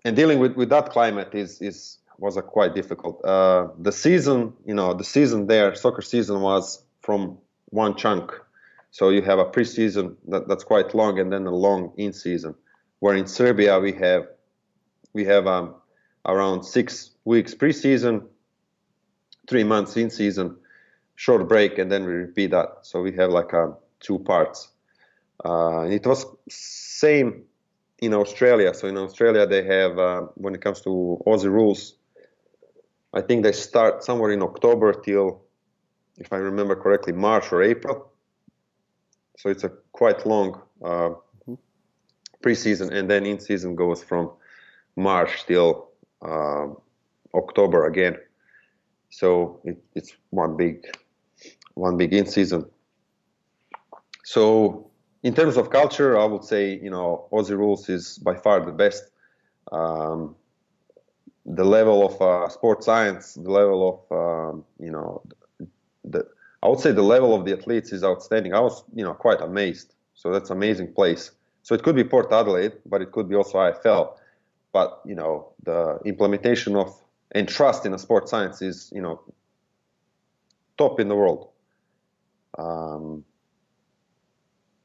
and 0.06 0.16
dealing 0.16 0.40
with, 0.40 0.56
with 0.56 0.70
that 0.70 0.90
climate 0.90 1.34
is 1.34 1.62
is 1.62 1.98
was 2.18 2.38
a 2.38 2.42
quite 2.42 2.76
difficult. 2.76 3.24
Uh, 3.24 3.68
the 3.78 3.92
season, 3.92 4.54
you 4.66 4.74
know, 4.74 4.94
the 4.94 5.04
season 5.04 5.48
there, 5.48 5.74
soccer 5.76 6.02
season 6.02 6.42
was 6.42 6.84
from 7.02 7.38
one 7.70 7.96
chunk. 7.96 8.32
So 8.92 9.10
you 9.10 9.22
have 9.22 9.40
a 9.40 9.46
preseason 9.46 10.16
that, 10.28 10.48
that's 10.48 10.64
quite 10.64 10.94
long, 10.96 11.20
and 11.20 11.32
then 11.32 11.46
a 11.46 11.54
long 11.54 11.94
in 11.98 12.14
season. 12.14 12.56
Where 13.00 13.16
in 13.16 13.28
Serbia 13.28 13.80
we 13.80 13.94
have 13.94 14.28
we 15.14 15.26
have 15.26 15.48
um, 15.48 15.76
around 16.26 16.64
six 16.64 17.12
weeks 17.26 17.54
preseason, 17.54 18.26
three 19.48 19.64
months 19.64 19.96
in 19.98 20.10
season, 20.10 20.58
short 21.16 21.48
break, 21.48 21.78
and 21.78 21.92
then 21.92 22.06
we 22.06 22.14
repeat 22.14 22.52
that. 22.52 22.80
So 22.84 23.02
we 23.02 23.14
have 23.14 23.30
like 23.32 23.54
um, 23.54 23.76
two 24.00 24.20
parts. 24.20 24.70
Uh, 25.44 25.88
it 25.90 26.06
was 26.06 26.26
same 26.50 27.44
in 28.00 28.14
Australia. 28.14 28.74
So 28.74 28.88
in 28.88 28.98
Australia 28.98 29.46
they 29.46 29.64
have 29.64 29.98
uh, 29.98 30.22
when 30.36 30.56
it 30.56 30.62
comes 30.62 30.82
to 30.82 31.22
Aussie 31.26 31.52
rules, 31.52 31.96
I 33.14 33.22
think 33.22 33.44
they 33.44 33.52
start 33.52 34.04
somewhere 34.04 34.32
in 34.32 34.42
October 34.42 34.94
till, 34.94 35.42
if 36.18 36.32
I 36.32 36.38
remember 36.38 36.76
correctly, 36.76 37.14
March 37.14 37.52
or 37.52 37.64
April. 37.64 38.12
So 39.40 39.50
it's 39.50 39.64
a 39.64 39.72
quite 39.94 40.26
long 40.26 40.62
uh, 40.84 41.12
mm-hmm. 41.48 41.54
preseason, 42.44 42.92
and 42.92 43.10
then 43.10 43.26
in 43.26 43.40
season 43.40 43.74
goes 43.74 44.04
from 44.04 44.32
March 44.98 45.46
till 45.46 45.92
uh, 46.22 46.68
October 47.34 47.86
again. 47.86 48.18
So 49.10 49.62
it, 49.64 49.82
it's 49.96 50.12
one 50.32 50.58
big 50.58 50.86
one 51.76 51.96
big 51.96 52.14
in 52.14 52.26
season. 52.26 52.66
So 54.26 54.92
in 55.24 55.34
terms 55.34 55.56
of 55.56 55.70
culture, 55.70 56.20
I 56.20 56.26
would 56.26 56.44
say 56.44 56.78
you 56.78 56.90
know 56.90 57.30
Aussie 57.32 57.58
rules 57.58 57.88
is 57.88 58.18
by 58.18 58.36
far 58.36 58.60
the 58.66 58.74
best. 58.74 59.04
Um, 59.72 60.36
the 61.46 61.64
level 61.64 62.06
of 62.06 62.22
uh, 62.22 62.50
sports 62.50 62.86
science, 62.86 63.36
the 63.36 63.52
level 63.52 63.80
of 63.90 64.00
um, 64.12 64.66
you 64.78 64.92
know, 64.92 65.22
the 66.04 66.28
I 66.62 66.68
would 66.68 66.80
say 66.80 66.92
the 66.92 67.02
level 67.02 67.34
of 67.34 67.46
the 67.46 67.54
athletes 67.58 67.92
is 67.94 68.04
outstanding. 68.04 68.54
I 68.54 68.60
was 68.60 68.84
you 68.94 69.04
know 69.04 69.14
quite 69.14 69.42
amazed. 69.42 69.94
So 70.14 70.32
that's 70.32 70.50
amazing 70.50 70.94
place. 70.94 71.32
So 71.64 71.76
it 71.76 71.84
could 71.84 71.96
be 71.96 72.04
Port 72.04 72.32
Adelaide, 72.32 72.74
but 72.86 73.02
it 73.02 73.12
could 73.12 73.30
be 73.30 73.36
also 73.36 73.58
AFL. 73.60 74.14
But 74.74 75.02
you 75.06 75.16
know 75.16 75.54
the 75.64 76.00
implementation 76.06 76.76
of 76.76 76.94
and 77.32 77.48
trust 77.48 77.86
in 77.86 77.94
a 77.94 78.00
sports 78.00 78.32
science 78.32 78.62
is 78.62 78.92
you 78.94 79.02
know 79.02 79.22
top 80.78 81.00
in 81.00 81.08
the 81.08 81.16
world. 81.16 81.50
Um, 82.58 83.24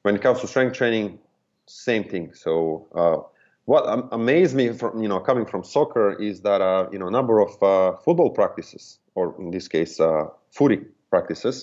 when 0.02 0.14
it 0.14 0.22
comes 0.22 0.40
to 0.40 0.46
strength 0.46 0.76
training, 0.76 1.18
same 1.66 2.04
thing. 2.04 2.34
So 2.34 2.86
uh, 2.94 3.28
what 3.64 4.08
amazed 4.12 4.54
me 4.54 4.72
from 4.72 5.02
you 5.02 5.08
know 5.08 5.18
coming 5.18 5.46
from 5.46 5.64
soccer 5.64 6.12
is 6.22 6.42
that 6.42 6.60
uh, 6.60 6.88
you 6.92 6.98
know 6.98 7.08
number 7.08 7.40
of 7.40 7.60
uh, 7.62 7.96
football 7.96 8.30
practices, 8.30 8.98
or 9.16 9.34
in 9.40 9.50
this 9.50 9.66
case, 9.66 9.98
uh, 9.98 10.26
footy 10.50 10.82
practices. 11.14 11.56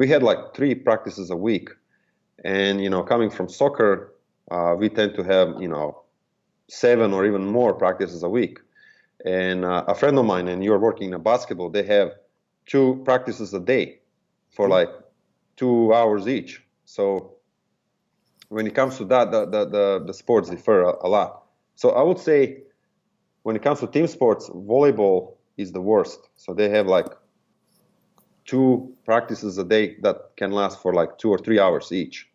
We 0.00 0.04
had 0.12 0.22
like 0.30 0.40
three 0.56 0.74
practices 0.88 1.26
a 1.36 1.38
week, 1.48 1.68
and 2.44 2.74
you 2.84 2.90
know 2.92 3.02
coming 3.12 3.30
from 3.36 3.46
soccer, 3.60 3.92
uh, 4.54 4.74
we 4.80 4.86
tend 4.98 5.10
to 5.18 5.22
have 5.34 5.48
you 5.64 5.70
know 5.74 5.88
seven 6.68 7.08
or 7.16 7.22
even 7.30 7.44
more 7.58 7.72
practices 7.84 8.22
a 8.22 8.32
week. 8.38 8.56
And 9.24 9.58
uh, 9.64 9.94
a 9.94 9.94
friend 10.00 10.18
of 10.18 10.24
mine, 10.32 10.46
and 10.52 10.58
you're 10.64 10.82
working 10.88 11.12
in 11.12 11.22
basketball, 11.22 11.70
they 11.70 11.86
have 11.96 12.08
two 12.72 12.86
practices 13.04 13.48
a 13.54 13.62
day 13.74 13.86
for 14.56 14.64
mm-hmm. 14.64 14.78
like 14.78 14.90
two 15.56 15.94
hours 15.98 16.26
each. 16.26 16.52
So 16.84 17.36
when 18.48 18.66
it 18.66 18.74
comes 18.74 18.96
to 18.98 19.04
that, 19.06 19.30
the, 19.30 19.40
the, 19.54 19.62
the, 19.76 19.86
the 20.08 20.14
sports 20.14 20.50
differ 20.50 20.82
a, 20.82 20.92
a, 21.06 21.08
lot. 21.16 21.30
So 21.74 21.90
I 21.90 22.02
would 22.02 22.18
say 22.18 22.62
when 23.44 23.54
it 23.56 23.62
comes 23.62 23.80
to 23.80 23.86
team 23.86 24.06
sports, 24.06 24.48
volleyball 24.50 25.36
is 25.56 25.72
the 25.72 25.80
worst. 25.80 26.20
So 26.36 26.52
they 26.52 26.68
have 26.70 26.86
like 26.86 27.08
two 28.44 28.94
practices 29.04 29.58
a 29.58 29.64
day 29.64 29.96
that 30.02 30.32
can 30.36 30.50
last 30.50 30.82
for 30.82 30.92
like 30.92 31.18
two 31.18 31.30
or 31.30 31.38
three 31.38 31.58
hours 31.58 31.92
each. 31.92 32.28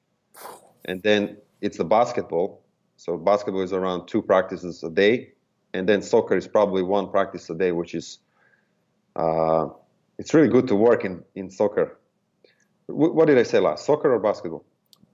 And 0.85 1.01
then 1.03 1.37
it's 1.61 1.77
the 1.77 1.83
basketball. 1.83 2.63
So 2.95 3.17
basketball 3.17 3.61
is 3.61 3.73
around 3.73 4.07
two 4.07 4.21
practices 4.21 4.83
a 4.83 4.89
day. 4.89 5.33
And 5.73 5.87
then 5.87 6.01
soccer 6.01 6.37
is 6.37 6.47
probably 6.47 6.81
one 6.81 7.11
practice 7.11 7.49
a 7.49 7.55
day, 7.55 7.71
which 7.71 7.93
is, 7.93 8.19
uh, 9.15 9.67
it's 10.17 10.33
really 10.33 10.47
good 10.47 10.67
to 10.69 10.75
work 10.75 11.05
in, 11.05 11.23
in 11.35 11.49
soccer. 11.49 11.99
W- 12.87 13.13
what 13.13 13.27
did 13.27 13.37
I 13.37 13.43
say 13.43 13.59
last? 13.59 13.85
Soccer 13.85 14.13
or 14.13 14.19
basketball? 14.19 14.65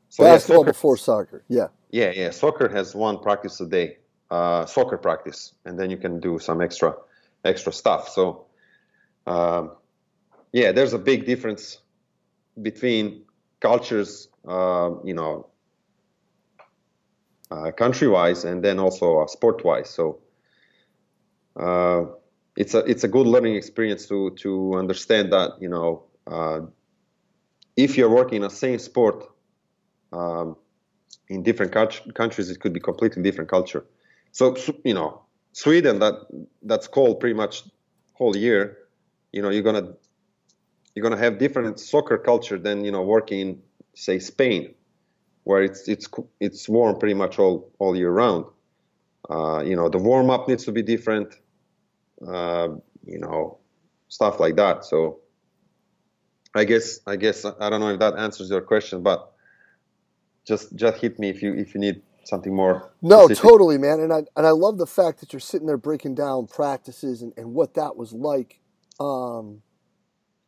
So 0.10 0.24
Basketball 0.24 0.58
yeah, 0.58 0.60
soccer, 0.60 0.72
before 0.72 0.98
soccer, 0.98 1.44
yeah. 1.50 1.68
Yeah, 1.90 2.12
yeah. 2.16 2.30
Soccer 2.30 2.70
has 2.70 2.94
one 2.94 3.20
practice 3.20 3.60
a 3.60 3.66
day, 3.66 3.98
uh, 4.30 4.66
soccer 4.68 4.98
practice, 4.98 5.54
and 5.66 5.78
then 5.78 5.90
you 5.90 5.98
can 5.98 6.20
do 6.20 6.38
some 6.38 6.62
extra, 6.62 6.96
extra 7.44 7.74
stuff. 7.74 8.10
So, 8.10 8.46
um, 9.26 9.72
yeah, 10.54 10.72
there's 10.72 10.94
a 10.94 11.00
big 11.00 11.26
difference 11.26 11.80
between 12.62 13.24
cultures, 13.60 14.30
uh, 14.48 14.92
you 15.04 15.16
know, 15.16 15.48
uh, 17.52 17.72
country-wise, 17.72 18.46
and 18.46 18.64
then 18.64 18.80
also 18.80 19.20
uh, 19.22 19.28
sport-wise. 19.28 19.90
So, 19.90 20.20
uh, 21.60 22.06
it's 22.56 22.76
a 22.76 22.80
it's 22.80 23.04
a 23.04 23.08
good 23.08 23.26
learning 23.28 23.56
experience 23.56 24.08
to 24.08 24.32
to 24.42 24.76
understand 24.76 25.34
that 25.34 25.54
you 25.60 25.70
know 25.70 26.04
uh, 26.28 26.62
if 27.76 27.98
you're 27.98 28.10
working 28.10 28.38
in 28.38 28.42
the 28.44 28.50
same 28.50 28.78
sport 28.80 29.26
um, 30.12 30.56
in 31.30 31.44
different 31.44 31.72
countries, 31.72 32.50
it 32.50 32.60
could 32.60 32.74
be 32.74 32.80
completely 32.80 33.24
different 33.24 33.50
culture. 33.50 33.86
So 34.32 34.56
you 34.84 34.94
know, 34.94 35.24
Sweden 35.54 36.00
that 36.00 36.16
that's 36.64 36.88
cold 36.88 37.20
pretty 37.20 37.36
much 37.36 37.64
whole 38.14 38.36
year. 38.36 38.78
You 39.32 39.42
know, 39.42 39.50
you're 39.50 39.64
gonna 39.64 39.94
you're 40.96 41.04
gonna 41.04 41.22
have 41.22 41.38
different 41.40 41.80
soccer 41.80 42.18
culture 42.18 42.58
than 42.58 42.86
you 42.86 42.92
know 42.92 43.02
working 43.02 43.40
in 43.40 43.62
say 43.96 44.20
Spain, 44.20 44.74
where 45.44 45.64
it's 45.64 45.88
it's 45.88 46.08
it's 46.40 46.70
warm 46.70 47.00
pretty 47.00 47.16
much 47.16 47.40
all 47.40 47.72
all 47.80 47.96
year 47.96 48.12
round. 48.12 48.46
Uh, 49.30 49.64
you 49.66 49.76
know, 49.76 49.90
the 49.90 49.98
warm 49.98 50.30
up 50.30 50.48
needs 50.48 50.66
to 50.66 50.72
be 50.72 50.82
different. 50.82 51.36
Uh, 52.26 52.70
you 53.06 53.20
know, 53.20 53.58
stuff 54.08 54.40
like 54.40 54.56
that. 54.56 54.86
So, 54.86 55.20
I 56.56 56.66
guess 56.66 57.00
I 57.08 57.16
guess 57.16 57.46
I 57.46 57.70
don't 57.70 57.80
know 57.80 57.90
if 57.90 58.00
that 58.00 58.18
answers 58.18 58.50
your 58.50 58.62
question, 58.62 59.02
but 59.04 59.34
just 60.46 60.76
just 60.76 60.98
hit 60.98 61.20
me 61.20 61.30
if 61.30 61.42
you 61.42 61.54
if 61.54 61.74
you 61.74 61.80
need 61.80 62.02
something 62.26 62.56
more. 62.56 62.92
No, 63.02 63.26
specific. 63.26 63.50
totally, 63.50 63.78
man. 63.78 64.00
And 64.00 64.14
I 64.14 64.24
and 64.36 64.46
I 64.46 64.52
love 64.52 64.78
the 64.78 64.88
fact 64.88 65.20
that 65.22 65.34
you're 65.34 65.40
sitting 65.40 65.68
there 65.68 65.78
breaking 65.78 66.16
down 66.16 66.48
practices 66.48 67.22
and, 67.22 67.34
and 67.38 67.54
what 67.54 67.74
that 67.76 67.96
was 67.96 68.14
like. 68.14 68.60
Um, 69.00 69.62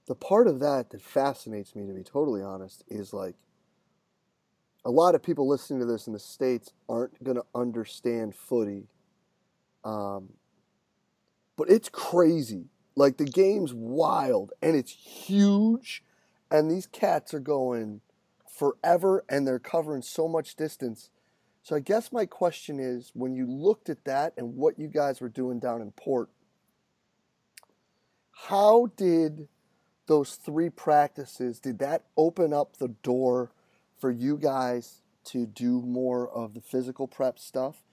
the 0.07 0.15
part 0.15 0.47
of 0.47 0.59
that 0.59 0.91
that 0.91 1.01
fascinates 1.01 1.75
me, 1.75 1.85
to 1.85 1.93
be 1.93 2.03
totally 2.03 2.41
honest, 2.41 2.83
is 2.87 3.13
like 3.13 3.35
a 4.83 4.91
lot 4.91 5.15
of 5.15 5.23
people 5.23 5.47
listening 5.47 5.79
to 5.79 5.85
this 5.85 6.05
in 6.05 6.13
the 6.13 6.19
states 6.19 6.71
aren't 6.87 7.23
going 7.23 7.37
to 7.37 7.45
understand 7.55 8.35
footy. 8.35 8.87
Um, 9.83 10.33
but 11.57 11.69
it's 11.69 11.89
crazy. 11.89 12.65
Like 12.95 13.17
the 13.17 13.25
game's 13.25 13.73
wild 13.73 14.53
and 14.61 14.75
it's 14.75 14.91
huge, 14.91 16.03
and 16.51 16.69
these 16.69 16.85
cats 16.85 17.33
are 17.33 17.39
going 17.39 18.01
forever 18.47 19.25
and 19.27 19.45
they're 19.45 19.59
covering 19.59 20.01
so 20.01 20.27
much 20.27 20.55
distance. 20.55 21.09
So 21.63 21.75
I 21.75 21.79
guess 21.79 22.11
my 22.11 22.25
question 22.27 22.79
is 22.79 23.11
when 23.15 23.33
you 23.33 23.47
looked 23.47 23.89
at 23.89 24.05
that 24.05 24.33
and 24.37 24.55
what 24.55 24.77
you 24.77 24.87
guys 24.87 25.19
were 25.19 25.29
doing 25.29 25.59
down 25.59 25.81
in 25.81 25.91
Port, 25.91 26.29
how 28.31 28.91
did 28.95 29.47
those 30.07 30.35
three 30.35 30.69
practices 30.69 31.59
did 31.59 31.79
that 31.79 32.03
open 32.17 32.53
up 32.53 32.77
the 32.77 32.89
door 32.89 33.51
for 33.99 34.11
you 34.11 34.37
guys 34.37 35.01
to 35.25 35.45
do 35.45 35.81
more 35.81 36.29
of 36.29 36.53
the 36.53 36.61
physical 36.61 37.07
prep 37.07 37.39
stuff 37.39 37.83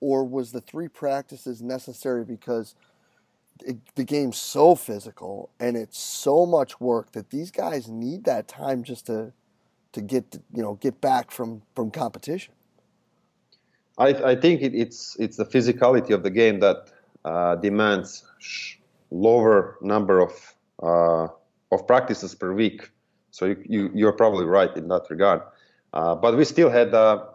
or 0.00 0.24
was 0.24 0.52
the 0.52 0.60
three 0.60 0.88
practices 0.88 1.62
necessary 1.62 2.24
because 2.24 2.74
it, 3.64 3.78
the 3.94 4.04
game's 4.04 4.38
so 4.38 4.74
physical 4.74 5.50
and 5.60 5.76
it's 5.76 5.98
so 5.98 6.44
much 6.44 6.80
work 6.80 7.12
that 7.12 7.30
these 7.30 7.50
guys 7.50 7.88
need 7.88 8.24
that 8.24 8.48
time 8.48 8.82
just 8.82 9.06
to 9.06 9.32
to 9.92 10.00
get 10.00 10.38
you 10.54 10.62
know 10.62 10.74
get 10.74 11.00
back 11.00 11.30
from 11.30 11.62
from 11.74 11.90
competition. 11.90 12.54
I, 13.98 14.08
I 14.08 14.34
think 14.36 14.62
it, 14.62 14.74
it's 14.74 15.16
it's 15.18 15.36
the 15.36 15.44
physicality 15.44 16.10
of 16.10 16.22
the 16.22 16.30
game 16.30 16.60
that 16.60 16.90
uh, 17.24 17.56
demands 17.56 18.24
lower 19.10 19.76
number 19.82 20.20
of 20.20 20.54
uh, 20.82 21.28
of 21.72 21.86
practices 21.86 22.34
per 22.34 22.52
week. 22.52 22.90
So 23.30 23.46
you, 23.46 23.56
you 23.68 23.90
you're 23.94 24.12
probably 24.12 24.44
right 24.44 24.74
in 24.76 24.88
that 24.88 25.04
regard. 25.10 25.42
Uh, 25.92 26.14
but 26.14 26.36
we 26.36 26.44
still 26.44 26.70
had 26.70 26.94
uh, 26.94 27.26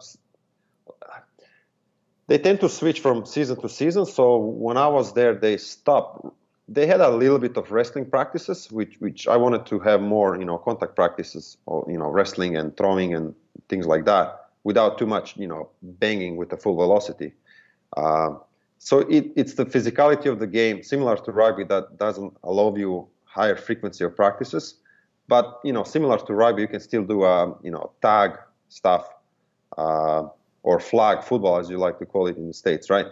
they 2.28 2.38
tend 2.38 2.60
to 2.60 2.68
switch 2.68 3.00
from 3.00 3.26
season 3.26 3.60
to 3.60 3.68
season. 3.68 4.06
So 4.06 4.36
when 4.36 4.76
I 4.76 4.88
was 4.88 5.12
there, 5.12 5.34
they 5.34 5.56
stopped 5.56 6.26
they 6.68 6.86
had 6.86 7.00
a 7.00 7.08
little 7.08 7.38
bit 7.38 7.56
of 7.56 7.70
wrestling 7.70 8.04
practices, 8.04 8.70
which 8.70 9.00
which 9.00 9.26
I 9.26 9.36
wanted 9.36 9.64
to 9.66 9.78
have 9.80 10.00
more, 10.02 10.38
you 10.38 10.44
know, 10.44 10.58
contact 10.58 10.94
practices, 10.94 11.56
or 11.66 11.84
you 11.88 11.98
know, 11.98 12.08
wrestling 12.08 12.56
and 12.56 12.76
throwing 12.76 13.14
and 13.14 13.34
things 13.68 13.86
like 13.86 14.04
that, 14.04 14.48
without 14.64 14.98
too 14.98 15.06
much, 15.06 15.36
you 15.36 15.46
know, 15.46 15.70
banging 15.82 16.36
with 16.36 16.50
the 16.50 16.56
full 16.56 16.76
velocity. 16.76 17.32
Uh, 17.96 18.30
so 18.78 19.00
it, 19.00 19.32
it's 19.34 19.54
the 19.54 19.64
physicality 19.64 20.26
of 20.30 20.38
the 20.38 20.46
game, 20.46 20.82
similar 20.82 21.16
to 21.16 21.32
rugby, 21.32 21.64
that 21.64 21.98
doesn't 21.98 22.36
allow 22.44 22.76
you 22.76 23.08
higher 23.28 23.56
frequency 23.56 24.04
of 24.04 24.16
practices. 24.16 24.74
But 25.28 25.60
you 25.64 25.72
know, 25.72 25.84
similar 25.84 26.18
to 26.18 26.34
rugby, 26.34 26.62
you 26.62 26.68
can 26.68 26.80
still 26.80 27.04
do, 27.04 27.24
um, 27.24 27.56
you 27.62 27.70
know, 27.70 27.92
tag 28.02 28.32
stuff 28.68 29.08
uh, 29.76 30.24
or 30.62 30.80
flag 30.80 31.22
football, 31.22 31.58
as 31.58 31.68
you 31.70 31.78
like 31.78 31.98
to 31.98 32.06
call 32.06 32.26
it 32.26 32.36
in 32.36 32.46
the 32.46 32.54
states, 32.54 32.90
right? 32.90 33.06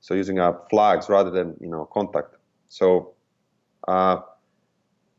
So 0.00 0.14
using 0.14 0.38
uh, 0.38 0.52
flags 0.70 1.08
rather 1.08 1.30
than 1.30 1.56
you 1.60 1.68
know 1.68 1.88
contact. 1.92 2.36
So, 2.68 3.12
uh, 3.88 4.20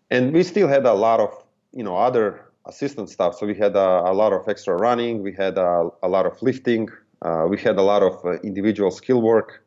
and 0.10 0.34
we 0.34 0.44
still 0.44 0.68
had 0.68 0.86
a 0.86 0.94
lot 0.94 1.20
of, 1.20 1.32
you 1.72 1.84
know, 1.84 1.96
other 1.98 2.50
assistant 2.66 3.10
stuff. 3.10 3.38
So 3.38 3.46
we 3.46 3.56
had 3.56 3.76
a, 3.76 3.90
a 4.12 4.14
lot 4.14 4.34
of 4.34 4.48
extra 4.48 4.76
running, 4.76 5.22
we 5.22 5.34
had 5.34 5.58
a, 5.58 5.90
a 6.02 6.08
lot 6.08 6.26
of 6.26 6.42
lifting, 6.42 6.90
uh, 7.22 7.46
we 7.48 7.58
had 7.58 7.78
a 7.78 7.82
lot 7.82 8.04
of 8.04 8.24
uh, 8.26 8.40
individual 8.42 8.92
skill 8.92 9.22
work. 9.22 9.64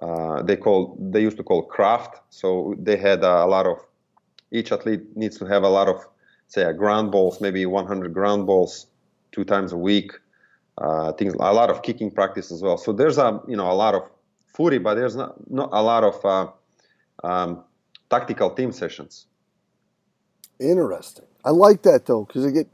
Uh, 0.00 0.42
they 0.42 0.56
call 0.56 0.96
they 0.98 1.22
used 1.22 1.36
to 1.36 1.42
call 1.42 1.62
craft. 1.62 2.20
So 2.30 2.74
they 2.78 2.96
had 2.96 3.22
a 3.22 3.46
lot 3.46 3.66
of 3.66 3.78
each 4.52 4.70
athlete 4.70 5.16
needs 5.16 5.38
to 5.38 5.46
have 5.46 5.62
a 5.64 5.68
lot 5.68 5.88
of 5.88 6.06
say 6.46 6.70
ground 6.74 7.10
balls, 7.10 7.40
maybe 7.40 7.64
100 7.66 8.12
ground 8.12 8.46
balls 8.46 8.86
two 9.32 9.44
times 9.44 9.72
a 9.72 9.76
week. 9.76 10.12
Uh, 10.78 11.12
things 11.12 11.34
a 11.34 11.52
lot 11.52 11.70
of 11.70 11.82
kicking 11.82 12.10
practice 12.10 12.50
as 12.52 12.62
well. 12.62 12.78
So 12.78 12.92
there's 12.92 13.18
a 13.18 13.40
you 13.48 13.56
know 13.56 13.70
a 13.70 13.74
lot 13.74 13.94
of 13.94 14.02
footy, 14.46 14.78
but 14.78 14.94
there's 14.94 15.16
not 15.16 15.50
not 15.50 15.70
a 15.72 15.82
lot 15.82 16.04
of 16.04 16.24
uh, 16.24 17.26
um, 17.26 17.64
tactical 18.08 18.50
team 18.50 18.72
sessions. 18.72 19.26
Interesting. 20.58 21.26
I 21.44 21.50
like 21.50 21.82
that 21.82 22.06
though 22.06 22.24
because 22.24 22.46
I 22.46 22.50
get 22.50 22.68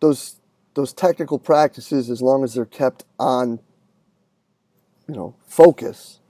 those 0.00 0.36
those 0.74 0.92
technical 0.92 1.38
practices, 1.38 2.10
as 2.10 2.20
long 2.20 2.44
as 2.44 2.54
they're 2.54 2.64
kept 2.64 3.04
on, 3.18 3.60
you 5.08 5.14
know, 5.14 5.34
focus, 5.46 6.20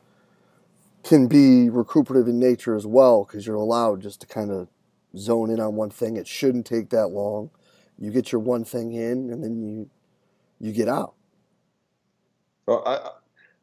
can 1.07 1.29
be 1.29 1.71
recuperative 1.71 2.27
in 2.27 2.39
nature 2.39 2.75
as 2.75 2.85
well 2.85 3.25
because 3.25 3.47
you're 3.47 3.55
allowed 3.55 4.03
just 4.03 4.21
to 4.21 4.27
kind 4.27 4.51
of 4.51 4.69
zone 5.17 5.51
in 5.51 5.61
on 5.61 5.77
one 5.77 5.91
thing. 5.91 6.17
It 6.17 6.27
shouldn't 6.27 6.67
take 6.67 6.91
that 6.91 7.09
long. 7.09 7.51
You 7.99 8.11
get 8.11 8.33
your 8.33 8.41
one 8.41 8.65
thing 8.65 8.93
in, 8.93 9.31
and 9.31 9.43
then 9.43 9.63
you 9.63 9.89
you 10.61 10.73
get 10.73 10.89
out. 10.89 11.15
Well, 12.67 12.83
I, 12.85 13.11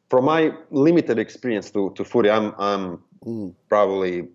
from 0.08 0.24
my 0.24 0.52
limited 0.70 1.18
experience 1.18 1.70
to, 1.72 1.92
to 1.96 2.04
footy, 2.04 2.30
I'm 2.30 2.54
I'm 2.58 3.02
mm. 3.24 3.54
probably 3.68 4.28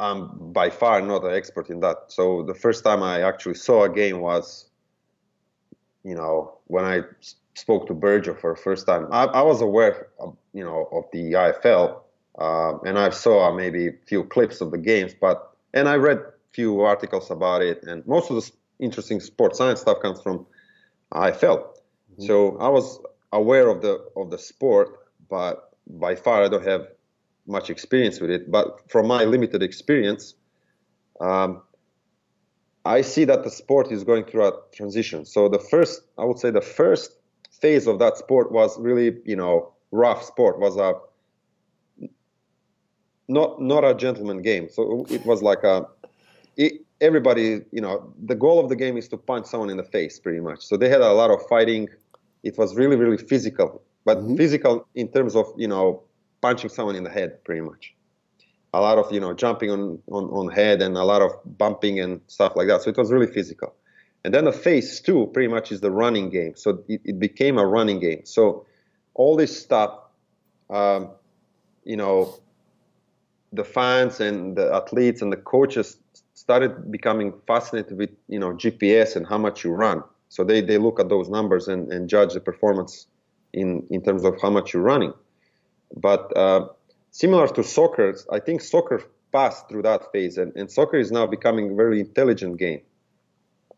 I'm 0.00 0.52
by 0.52 0.68
far 0.68 1.00
not 1.00 1.24
an 1.24 1.32
expert 1.32 1.70
in 1.70 1.80
that. 1.80 1.96
So 2.08 2.42
the 2.42 2.54
first 2.54 2.82
time 2.84 3.02
I 3.02 3.22
actually 3.22 3.54
saw 3.54 3.84
a 3.84 3.88
game 3.88 4.20
was, 4.20 4.68
you 6.02 6.16
know, 6.16 6.58
when 6.66 6.84
I 6.84 7.02
spoke 7.54 7.86
to 7.86 7.94
Burjo 7.94 8.38
for 8.38 8.54
the 8.54 8.60
first 8.60 8.86
time. 8.86 9.06
I, 9.10 9.24
I 9.24 9.42
was 9.42 9.62
aware, 9.62 10.08
of, 10.20 10.36
you 10.52 10.62
know, 10.62 10.88
of 10.92 11.04
the 11.12 11.32
AFL, 11.32 12.02
uh, 12.38 12.78
and 12.84 12.98
I 12.98 13.10
saw 13.10 13.52
maybe 13.54 13.88
a 13.88 13.92
few 14.06 14.24
clips 14.24 14.60
of 14.60 14.70
the 14.70 14.78
games, 14.78 15.14
but 15.18 15.56
and 15.74 15.88
I 15.88 15.96
read 15.96 16.20
few 16.52 16.80
articles 16.80 17.30
about 17.30 17.62
it, 17.62 17.82
and 17.82 18.06
most 18.06 18.30
of 18.30 18.36
the 18.36 18.50
interesting 18.78 19.20
sports 19.20 19.58
science 19.58 19.80
stuff 19.80 20.00
comes 20.00 20.20
from 20.20 20.46
AFL. 21.12 21.58
Mm-hmm. 21.58 22.26
So 22.26 22.56
I 22.58 22.68
was 22.68 23.00
aware 23.32 23.68
of 23.68 23.82
the 23.82 24.04
of 24.16 24.30
the 24.30 24.38
sport, 24.38 24.98
but 25.28 25.74
by 25.86 26.14
far 26.14 26.44
I 26.44 26.48
don't 26.48 26.66
have 26.66 26.88
much 27.46 27.70
experience 27.70 28.20
with 28.20 28.30
it. 28.30 28.50
But 28.50 28.90
from 28.90 29.06
my 29.06 29.24
limited 29.24 29.62
experience, 29.62 30.34
um, 31.20 31.62
I 32.84 33.02
see 33.02 33.24
that 33.24 33.44
the 33.44 33.50
sport 33.50 33.90
is 33.90 34.04
going 34.04 34.24
through 34.24 34.46
a 34.46 34.52
transition. 34.72 35.24
So 35.24 35.48
the 35.48 35.58
first, 35.58 36.02
I 36.18 36.24
would 36.24 36.38
say, 36.38 36.50
the 36.50 36.60
first 36.60 37.12
phase 37.50 37.86
of 37.86 37.98
that 37.98 38.16
sport 38.16 38.52
was 38.52 38.78
really, 38.78 39.18
you 39.24 39.36
know, 39.36 39.72
rough 39.90 40.22
sport. 40.24 40.58
Was 40.58 40.76
a 40.76 40.94
not 43.28 43.60
not 43.60 43.84
a 43.84 43.94
gentleman 43.94 44.42
game. 44.42 44.68
So 44.70 45.06
it 45.08 45.24
was 45.26 45.42
like 45.42 45.64
a 45.64 45.86
it, 46.56 46.84
everybody, 47.00 47.60
you 47.72 47.80
know, 47.80 48.12
the 48.24 48.34
goal 48.34 48.58
of 48.58 48.68
the 48.68 48.76
game 48.76 48.96
is 48.96 49.08
to 49.08 49.16
punch 49.16 49.46
someone 49.46 49.70
in 49.70 49.76
the 49.76 49.84
face, 49.84 50.18
pretty 50.18 50.40
much. 50.40 50.64
So 50.64 50.76
they 50.76 50.88
had 50.88 51.00
a 51.00 51.12
lot 51.12 51.30
of 51.30 51.46
fighting. 51.48 51.88
It 52.42 52.56
was 52.56 52.76
really, 52.76 52.96
really 52.96 53.18
physical, 53.18 53.82
but 54.04 54.18
mm-hmm. 54.18 54.36
physical 54.36 54.86
in 54.94 55.08
terms 55.08 55.36
of 55.36 55.46
you 55.56 55.68
know 55.68 56.02
punching 56.40 56.70
someone 56.70 56.96
in 56.96 57.04
the 57.04 57.10
head, 57.10 57.42
pretty 57.44 57.60
much. 57.60 57.94
A 58.72 58.80
lot 58.80 58.98
of 58.98 59.10
you 59.12 59.20
know 59.20 59.34
jumping 59.34 59.70
on 59.70 59.98
on 60.10 60.24
on 60.24 60.48
head 60.48 60.82
and 60.82 60.96
a 60.96 61.04
lot 61.04 61.22
of 61.22 61.32
bumping 61.58 62.00
and 62.00 62.20
stuff 62.28 62.54
like 62.56 62.68
that. 62.68 62.82
So 62.82 62.90
it 62.90 62.96
was 62.96 63.12
really 63.12 63.26
physical. 63.26 63.74
And 64.24 64.34
then 64.34 64.44
the 64.44 64.52
phase 64.52 65.00
two 65.00 65.30
pretty 65.32 65.48
much 65.48 65.70
is 65.70 65.80
the 65.80 65.90
running 65.90 66.30
game. 66.30 66.56
So 66.56 66.82
it, 66.88 67.00
it 67.04 67.18
became 67.20 67.58
a 67.58 67.66
running 67.66 68.00
game. 68.00 68.22
So 68.24 68.66
all 69.14 69.36
this 69.36 69.56
stuff, 69.56 70.00
um, 70.68 71.10
you 71.84 71.96
know, 71.96 72.36
the 73.52 73.64
fans 73.64 74.20
and 74.20 74.56
the 74.56 74.72
athletes 74.74 75.22
and 75.22 75.32
the 75.32 75.36
coaches 75.36 75.98
started 76.34 76.90
becoming 76.90 77.32
fascinated 77.46 77.96
with 77.96 78.10
you 78.28 78.38
know 78.38 78.52
GPS 78.52 79.16
and 79.16 79.26
how 79.26 79.38
much 79.38 79.64
you 79.64 79.72
run. 79.72 80.02
So 80.28 80.44
they, 80.44 80.60
they 80.60 80.78
look 80.78 80.98
at 80.98 81.08
those 81.08 81.28
numbers 81.28 81.68
and, 81.68 81.90
and 81.92 82.08
judge 82.08 82.34
the 82.34 82.40
performance 82.40 83.06
in, 83.52 83.86
in 83.90 84.02
terms 84.02 84.24
of 84.24 84.34
how 84.42 84.50
much 84.50 84.74
you're 84.74 84.82
running. 84.82 85.14
But 85.96 86.36
uh, 86.36 86.66
similar 87.10 87.46
to 87.48 87.62
soccer, 87.62 88.14
I 88.30 88.40
think 88.40 88.60
soccer 88.60 89.02
passed 89.32 89.68
through 89.68 89.82
that 89.82 90.10
phase, 90.12 90.36
and, 90.36 90.52
and 90.56 90.70
soccer 90.70 90.96
is 90.96 91.12
now 91.12 91.26
becoming 91.26 91.72
a 91.72 91.74
very 91.74 92.00
intelligent 92.00 92.58
game. 92.58 92.80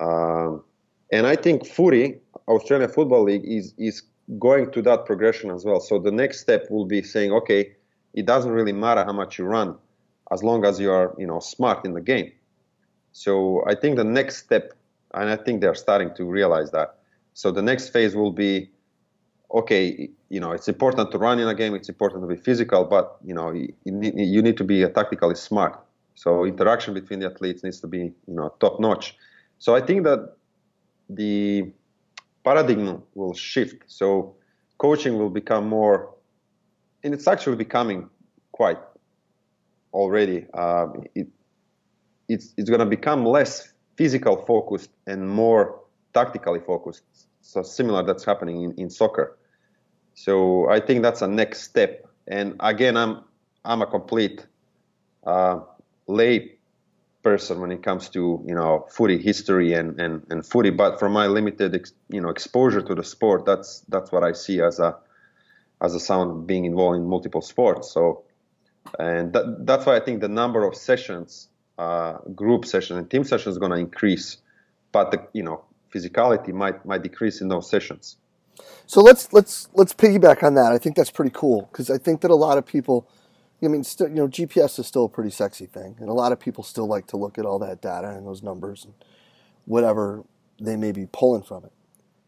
Um, 0.00 0.64
and 1.12 1.26
I 1.26 1.36
think 1.36 1.66
footy, 1.66 2.18
Australian 2.46 2.90
Football 2.90 3.24
League, 3.24 3.44
is 3.44 3.74
is 3.78 4.02
going 4.38 4.70
to 4.72 4.82
that 4.82 5.06
progression 5.06 5.50
as 5.50 5.64
well. 5.64 5.80
So 5.80 5.98
the 5.98 6.10
next 6.10 6.40
step 6.40 6.70
will 6.70 6.84
be 6.84 7.02
saying, 7.02 7.32
okay, 7.32 7.72
it 8.14 8.26
doesn't 8.26 8.50
really 8.50 8.72
matter 8.72 9.04
how 9.04 9.12
much 9.12 9.38
you 9.38 9.44
run, 9.44 9.76
as 10.30 10.42
long 10.42 10.64
as 10.64 10.80
you 10.80 10.90
are, 10.90 11.14
you 11.18 11.26
know, 11.26 11.40
smart 11.40 11.84
in 11.84 11.94
the 11.94 12.00
game. 12.00 12.32
So 13.12 13.64
I 13.66 13.74
think 13.74 13.96
the 13.96 14.04
next 14.04 14.38
step, 14.38 14.72
and 15.14 15.30
I 15.30 15.36
think 15.36 15.60
they're 15.60 15.74
starting 15.74 16.14
to 16.16 16.24
realize 16.24 16.70
that. 16.72 16.98
So 17.34 17.50
the 17.50 17.62
next 17.62 17.90
phase 17.90 18.14
will 18.16 18.32
be, 18.32 18.70
okay, 19.52 20.10
you 20.28 20.40
know, 20.40 20.52
it's 20.52 20.68
important 20.68 21.10
to 21.12 21.18
run 21.18 21.38
in 21.38 21.48
a 21.48 21.54
game. 21.54 21.74
It's 21.74 21.88
important 21.88 22.22
to 22.22 22.26
be 22.26 22.36
physical, 22.36 22.84
but 22.84 23.16
you 23.24 23.34
know, 23.34 23.52
you 23.52 23.72
you 23.84 24.42
need 24.42 24.56
to 24.58 24.64
be 24.64 24.86
tactically 24.88 25.36
smart. 25.36 25.78
So 26.14 26.44
interaction 26.44 26.94
between 26.94 27.20
the 27.20 27.26
athletes 27.26 27.62
needs 27.62 27.80
to 27.80 27.86
be, 27.86 27.98
you 27.98 28.34
know, 28.34 28.52
top 28.60 28.80
notch. 28.80 29.16
So 29.58 29.74
I 29.74 29.80
think 29.80 30.04
that 30.04 30.36
the 31.08 31.70
paradigm 32.44 33.02
will 33.14 33.34
shift. 33.34 33.84
So 33.86 34.34
coaching 34.78 35.16
will 35.18 35.30
become 35.30 35.68
more, 35.68 36.14
and 37.04 37.14
it's 37.14 37.28
actually 37.28 37.56
becoming 37.56 38.08
quite 38.52 38.78
already. 39.92 40.46
Uh, 40.54 40.88
it, 41.14 41.28
it's 42.28 42.54
it's 42.56 42.68
going 42.68 42.80
to 42.80 42.86
become 42.86 43.24
less 43.24 43.72
physical 43.96 44.36
focused 44.44 44.90
and 45.06 45.28
more 45.28 45.80
tactically 46.14 46.60
focused. 46.60 47.02
So 47.40 47.62
similar 47.62 48.02
that's 48.02 48.24
happening 48.24 48.62
in, 48.62 48.72
in 48.74 48.90
soccer. 48.90 49.38
So 50.14 50.68
I 50.68 50.80
think 50.80 51.02
that's 51.02 51.22
a 51.22 51.28
next 51.28 51.62
step. 51.62 52.06
And 52.26 52.56
again, 52.60 52.96
I'm 52.96 53.24
I'm 53.64 53.82
a 53.82 53.86
complete 53.86 54.46
uh, 55.24 55.60
lay 56.06 56.58
person 57.22 57.60
when 57.60 57.72
it 57.72 57.82
comes 57.82 58.08
to 58.10 58.42
you 58.46 58.54
know 58.54 58.86
footy 58.90 59.18
history 59.18 59.72
and, 59.74 60.00
and, 60.00 60.24
and 60.30 60.44
footy. 60.44 60.70
But 60.70 60.98
from 60.98 61.12
my 61.12 61.26
limited 61.26 61.74
ex, 61.74 61.92
you 62.08 62.20
know 62.20 62.28
exposure 62.28 62.82
to 62.82 62.94
the 62.94 63.04
sport, 63.04 63.44
that's 63.44 63.80
that's 63.88 64.12
what 64.12 64.22
I 64.22 64.32
see 64.32 64.60
as 64.60 64.78
a 64.78 64.96
as 65.80 65.94
a 65.94 66.00
sound 66.00 66.46
being 66.46 66.64
involved 66.64 66.96
in 66.96 67.06
multiple 67.06 67.42
sports. 67.42 67.90
So 67.92 68.24
and 68.98 69.32
that, 69.32 69.66
that's 69.66 69.86
why 69.86 69.96
I 69.96 70.00
think 70.00 70.20
the 70.20 70.28
number 70.28 70.66
of 70.66 70.74
sessions 70.74 71.48
uh, 71.78 72.18
group 72.34 72.64
sessions 72.64 72.98
and 72.98 73.10
team 73.10 73.24
sessions, 73.24 73.54
is 73.54 73.58
going 73.58 73.70
to 73.70 73.78
increase, 73.78 74.38
but 74.92 75.12
the 75.12 75.24
you 75.32 75.42
know 75.42 75.64
physicality 75.94 76.52
might 76.52 76.84
might 76.84 77.02
decrease 77.02 77.40
in 77.40 77.48
those 77.48 77.70
sessions. 77.70 78.16
So 78.86 79.00
let's 79.00 79.32
let's 79.32 79.68
let's 79.74 79.94
piggyback 79.94 80.42
on 80.42 80.54
that. 80.54 80.72
I 80.72 80.78
think 80.78 80.96
that's 80.96 81.10
pretty 81.10 81.30
cool 81.32 81.68
because 81.70 81.88
I 81.88 81.98
think 81.98 82.20
that 82.22 82.30
a 82.30 82.34
lot 82.34 82.58
of 82.58 82.66
people, 82.66 83.08
I 83.62 83.68
mean, 83.68 83.84
still, 83.84 84.08
you 84.08 84.16
know, 84.16 84.28
GPS 84.28 84.78
is 84.78 84.86
still 84.86 85.04
a 85.04 85.08
pretty 85.08 85.30
sexy 85.30 85.66
thing, 85.66 85.96
and 86.00 86.08
a 86.08 86.12
lot 86.12 86.32
of 86.32 86.40
people 86.40 86.64
still 86.64 86.88
like 86.88 87.06
to 87.08 87.16
look 87.16 87.38
at 87.38 87.46
all 87.46 87.60
that 87.60 87.80
data 87.80 88.08
and 88.08 88.26
those 88.26 88.42
numbers 88.42 88.84
and 88.84 88.94
whatever 89.64 90.24
they 90.60 90.76
may 90.76 90.90
be 90.90 91.06
pulling 91.06 91.42
from 91.42 91.64
it. 91.64 91.72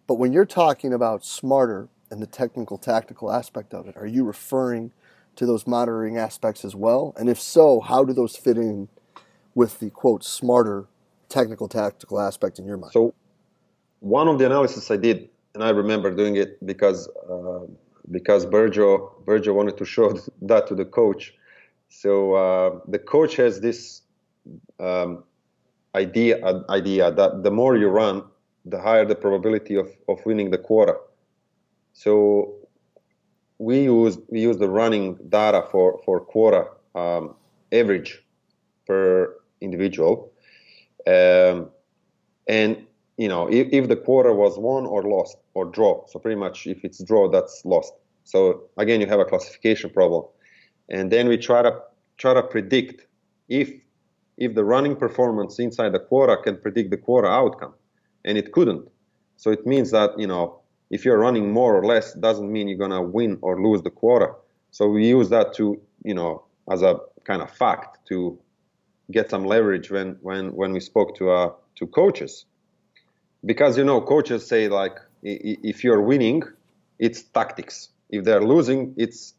But 0.06 0.14
when 0.14 0.32
you're 0.32 0.46
talking 0.46 0.92
about 0.92 1.24
smarter 1.24 1.88
and 2.10 2.20
the 2.20 2.26
technical 2.26 2.78
tactical 2.78 3.32
aspect 3.32 3.74
of 3.74 3.86
it, 3.86 3.96
are 3.96 4.06
you 4.06 4.24
referring 4.24 4.92
to 5.36 5.46
those 5.46 5.66
monitoring 5.66 6.16
aspects 6.16 6.64
as 6.64 6.74
well? 6.74 7.14
And 7.16 7.28
if 7.28 7.40
so, 7.40 7.80
how 7.80 8.04
do 8.04 8.12
those 8.12 8.36
fit 8.36 8.56
in 8.56 8.88
with 9.54 9.78
the 9.78 9.90
quote 9.90 10.24
smarter 10.24 10.86
technical 11.28 11.68
tactical 11.68 12.20
aspect 12.20 12.58
in 12.58 12.66
your 12.66 12.76
mind? 12.76 12.92
So 12.92 13.14
one 14.00 14.28
of 14.28 14.38
the 14.38 14.46
analysis 14.46 14.90
I 14.90 14.96
did, 14.96 15.28
and 15.54 15.62
I 15.62 15.70
remember 15.70 16.10
doing 16.14 16.36
it 16.36 16.64
because 16.66 17.08
uh, 17.30 17.66
because 18.10 18.46
Burjo 18.46 19.12
Burjo 19.24 19.54
wanted 19.54 19.76
to 19.78 19.84
show 19.84 20.18
that 20.42 20.66
to 20.68 20.74
the 20.74 20.84
coach. 20.84 21.34
So 21.88 22.34
uh, 22.34 22.80
the 22.88 22.98
coach 22.98 23.36
has 23.36 23.60
this 23.60 24.02
um, 24.78 25.24
idea 25.94 26.64
idea 26.68 27.10
that 27.10 27.42
the 27.42 27.50
more 27.50 27.76
you 27.76 27.88
run, 27.88 28.24
the 28.64 28.80
higher 28.80 29.04
the 29.04 29.14
probability 29.14 29.76
of, 29.76 29.88
of 30.08 30.24
winning 30.24 30.50
the 30.50 30.58
quarter. 30.58 30.96
So 31.92 32.54
we 33.58 33.82
use 33.82 34.18
we 34.28 34.40
use 34.40 34.58
the 34.58 34.68
running 34.68 35.18
data 35.28 35.66
for 35.70 36.00
for 36.04 36.20
quarter 36.20 36.66
um, 36.94 37.34
average 37.72 38.22
per 38.86 39.36
individual. 39.60 40.32
Um, 41.06 41.70
and 42.48 42.86
you 43.16 43.28
know, 43.28 43.48
if, 43.48 43.68
if, 43.70 43.88
the 43.88 43.96
quarter 43.96 44.32
was 44.34 44.58
won 44.58 44.86
or 44.86 45.02
lost 45.02 45.36
or 45.52 45.66
draw, 45.66 46.06
so 46.06 46.18
pretty 46.18 46.40
much 46.40 46.66
if 46.66 46.84
it's 46.84 47.02
draw, 47.04 47.28
that's 47.28 47.62
lost. 47.66 47.92
So 48.24 48.62
again, 48.78 49.00
you 49.00 49.06
have 49.06 49.20
a 49.20 49.26
classification 49.26 49.90
problem, 49.90 50.24
and 50.88 51.10
then 51.10 51.28
we 51.28 51.36
try 51.36 51.62
to 51.62 51.72
try 52.16 52.34
to 52.34 52.42
predict 52.42 53.06
if 53.48 53.70
if 54.38 54.54
the 54.54 54.64
running 54.64 54.96
performance 54.96 55.58
inside 55.58 55.92
the 55.92 55.98
quarter 55.98 56.36
can 56.36 56.56
predict 56.56 56.90
the 56.90 56.96
quarter 56.96 57.28
outcome, 57.28 57.74
and 58.24 58.38
it 58.38 58.52
couldn't. 58.52 58.88
So 59.36 59.50
it 59.50 59.66
means 59.66 59.90
that 59.90 60.18
you 60.18 60.26
know 60.26 60.59
if 60.90 61.04
you're 61.04 61.18
running 61.18 61.52
more 61.52 61.74
or 61.76 61.84
less 61.86 62.12
doesn't 62.14 62.50
mean 62.50 62.68
you're 62.68 62.78
gonna 62.78 63.02
win 63.02 63.38
or 63.42 63.62
lose 63.62 63.82
the 63.82 63.90
quarter. 63.90 64.34
So 64.72 64.88
we 64.88 65.06
use 65.06 65.28
that 65.30 65.54
to 65.54 65.80
you 66.04 66.14
know 66.14 66.44
as 66.70 66.82
a 66.82 66.98
kind 67.24 67.42
of 67.42 67.50
fact 67.50 67.98
to 68.08 68.38
get 69.10 69.30
some 69.30 69.44
leverage 69.44 69.90
when 69.90 70.18
when 70.20 70.52
when 70.54 70.72
we 70.72 70.80
spoke 70.80 71.16
to 71.16 71.30
uh, 71.30 71.52
to 71.76 71.86
coaches, 71.86 72.44
because 73.44 73.78
you 73.78 73.84
know 73.84 74.00
coaches 74.00 74.46
say 74.46 74.68
like 74.68 74.96
if 75.22 75.84
you're 75.84 76.00
winning, 76.00 76.42
it's 76.98 77.22
tactics. 77.22 77.90
If 78.08 78.24
they're 78.24 78.42
losing, 78.42 78.94
it's 78.96 79.34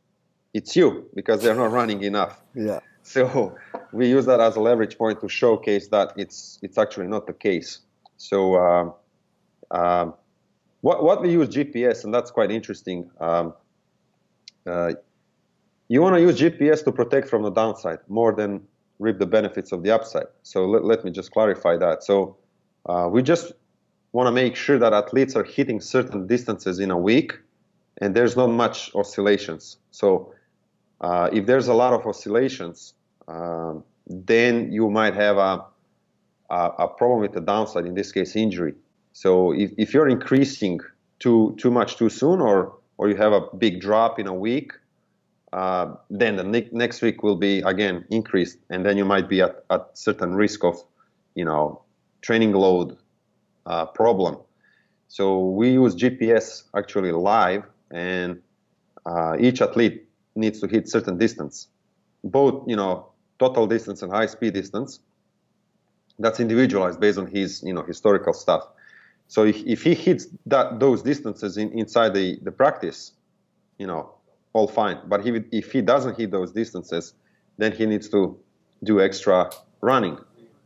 it's 0.54 0.76
you 0.76 1.10
because 1.16 1.42
they're 1.42 1.56
not 1.56 1.72
running 1.72 2.04
enough. 2.04 2.42
Yeah. 2.56 2.80
So 3.04 3.56
we 3.92 4.10
use 4.10 4.26
that 4.26 4.40
as 4.40 4.56
a 4.56 4.62
leverage 4.62 4.98
point 4.98 5.22
to 5.22 5.30
showcase 5.30 5.88
that 5.90 6.14
it's 6.16 6.60
it's 6.62 6.78
actually 6.78 7.08
not 7.08 7.28
the 7.28 7.34
case. 7.34 7.80
So 8.18 8.56
uh, 8.56 8.92
um, 9.72 10.14
what 10.82 11.04
what 11.04 11.22
we 11.22 11.32
use 11.32 11.50
GPS, 11.50 12.04
and 12.04 12.14
that's 12.14 12.32
quite 12.32 12.52
interesting. 12.52 13.10
Um, 13.20 13.54
uh, 14.66 14.94
you 15.88 16.02
want 16.02 16.16
to 16.16 16.22
use 16.22 16.40
GPS 16.40 16.84
to 16.86 16.92
protect 16.92 17.28
from 17.28 17.44
the 17.44 17.52
downside 17.52 18.00
more 18.08 18.34
than 18.34 18.62
reap 19.00 19.18
the 19.18 19.26
benefits 19.26 19.72
of 19.72 19.84
the 19.84 19.92
upside. 19.92 20.28
So 20.44 20.66
let, 20.66 20.86
let 20.86 21.04
me 21.04 21.12
just 21.12 21.32
clarify 21.32 21.76
that. 21.78 22.04
So 22.04 22.38
uh, 22.86 23.10
we 23.12 23.24
just 23.24 23.52
want 24.14 24.28
to 24.28 24.32
make 24.32 24.56
sure 24.56 24.78
that 24.78 24.94
athletes 24.94 25.36
are 25.36 25.44
hitting 25.44 25.82
certain 25.82 26.28
distances 26.28 26.80
in 26.80 26.92
a 26.92 26.98
week 26.98 27.34
and 28.00 28.16
there's 28.16 28.36
not 28.36 28.48
much 28.48 28.94
oscillations. 28.96 29.78
So 29.92 30.34
uh, 31.02 31.30
if 31.34 31.46
there's 31.46 31.68
a 31.68 31.74
lot 31.74 31.94
of 31.94 32.06
oscillations, 32.06 32.94
um, 33.28 33.84
then 34.08 34.72
you 34.72 34.90
might 34.90 35.16
have 35.16 35.38
a, 35.38 35.66
a, 36.50 36.72
a, 36.80 36.88
problem 36.88 37.22
with 37.22 37.34
the 37.34 37.42
downside, 37.42 37.86
in 37.86 37.96
this 37.96 38.12
case, 38.12 38.36
injury. 38.36 38.76
So 39.14 39.52
if, 39.54 39.72
if 39.78 39.94
you're 39.94 40.10
increasing 40.10 40.80
too, 41.20 41.56
too 41.60 41.72
much 41.72 41.98
too 41.98 42.10
soon 42.10 42.42
or, 42.42 42.78
or 42.98 43.10
you 43.10 43.16
have 43.16 43.34
a 43.34 43.42
big 43.58 43.82
drop 43.82 44.20
in 44.20 44.28
a 44.28 44.34
week, 44.34 44.74
uh, 45.54 45.96
then 46.10 46.38
the 46.38 46.44
ne- 46.44 46.70
next 46.72 47.02
week 47.02 47.24
will 47.24 47.36
be 47.36 47.60
again 47.62 48.06
increased, 48.10 48.58
and 48.70 48.86
then 48.86 48.98
you 48.98 49.04
might 49.04 49.28
be 49.28 49.42
at, 49.42 49.66
at 49.70 49.90
certain 49.98 50.34
risk 50.34 50.64
of, 50.64 50.78
you 51.36 51.44
know, 51.44 51.82
training 52.22 52.54
load 52.54 52.98
uh, 53.66 53.86
problem. 53.86 54.38
So 55.08 55.40
we 55.50 55.72
use 55.72 55.94
GPS 55.96 56.64
actually 56.76 57.12
live, 57.12 57.64
and 57.92 58.42
uh, 59.06 59.36
each 59.40 59.62
athlete 59.62 60.08
needs 60.36 60.62
to 60.62 60.68
hit 60.68 60.88
certain 60.88 61.18
distance, 61.18 61.68
both 62.24 62.64
you 62.68 62.76
know 62.78 63.10
total 63.40 63.68
distance 63.68 64.02
and 64.04 64.12
high 64.12 64.28
speed 64.28 64.54
distance. 64.54 65.00
That's 66.20 66.40
individualized 66.40 67.00
based 67.00 67.18
on 67.18 67.28
his 67.28 67.62
you 67.64 67.74
know 67.74 67.84
historical 67.84 68.34
stuff. 68.34 68.68
So 69.32 69.46
if, 69.46 69.58
if 69.66 69.84
he 69.84 69.94
hits 69.94 70.28
that 70.46 70.82
those 70.82 71.02
distances 71.02 71.56
in, 71.56 71.72
inside 71.72 72.14
the, 72.14 72.38
the 72.42 72.52
practice, 72.52 73.14
you 73.78 73.88
know, 73.88 74.14
all 74.52 74.68
fine. 74.68 75.00
But 75.08 75.26
if, 75.26 75.46
if 75.54 75.72
he 75.72 75.82
doesn't 75.82 76.20
hit 76.20 76.32
those 76.32 76.52
distances, 76.52 77.14
then 77.58 77.72
he 77.72 77.86
needs 77.86 78.10
to 78.10 78.38
do 78.84 79.00
extra 79.00 79.50
running. 79.80 80.18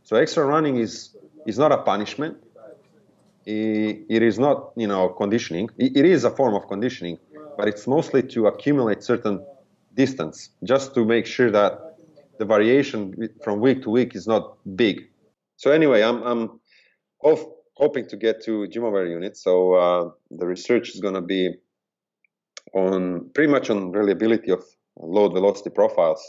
So 0.02 0.16
extra 0.16 0.44
running 0.44 0.78
is 0.78 1.16
is 1.46 1.58
not 1.58 1.70
a 1.70 1.78
punishment 1.78 2.38
it 3.46 4.22
is 4.30 4.36
not 4.38 4.72
you 4.76 4.88
know 4.88 5.08
conditioning 5.10 5.70
it 5.78 6.04
is 6.04 6.24
a 6.24 6.30
form 6.30 6.54
of 6.54 6.66
conditioning 6.66 7.16
but 7.56 7.68
it's 7.68 7.86
mostly 7.86 8.20
to 8.20 8.48
accumulate 8.48 9.04
certain 9.04 9.44
distance 9.94 10.50
just 10.64 10.92
to 10.94 11.04
make 11.04 11.26
sure 11.26 11.50
that 11.52 11.96
the 12.38 12.44
variation 12.44 13.28
from 13.44 13.60
week 13.60 13.82
to 13.84 13.90
week 13.90 14.16
is 14.16 14.26
not 14.26 14.56
big 14.74 15.08
so 15.56 15.70
anyway 15.70 16.02
i'm, 16.02 16.20
I'm 16.24 16.60
hoping 17.76 18.06
to 18.08 18.16
get 18.16 18.42
to 18.44 18.66
GymAware 18.68 19.08
units 19.08 19.42
so 19.42 19.74
uh, 19.74 20.10
the 20.30 20.46
research 20.46 20.94
is 20.94 21.00
going 21.00 21.14
to 21.14 21.20
be 21.22 21.54
on 22.74 23.30
pretty 23.34 23.50
much 23.50 23.70
on 23.70 23.92
reliability 23.92 24.50
of 24.50 24.64
load 24.98 25.32
velocity 25.32 25.70
profiles 25.70 26.22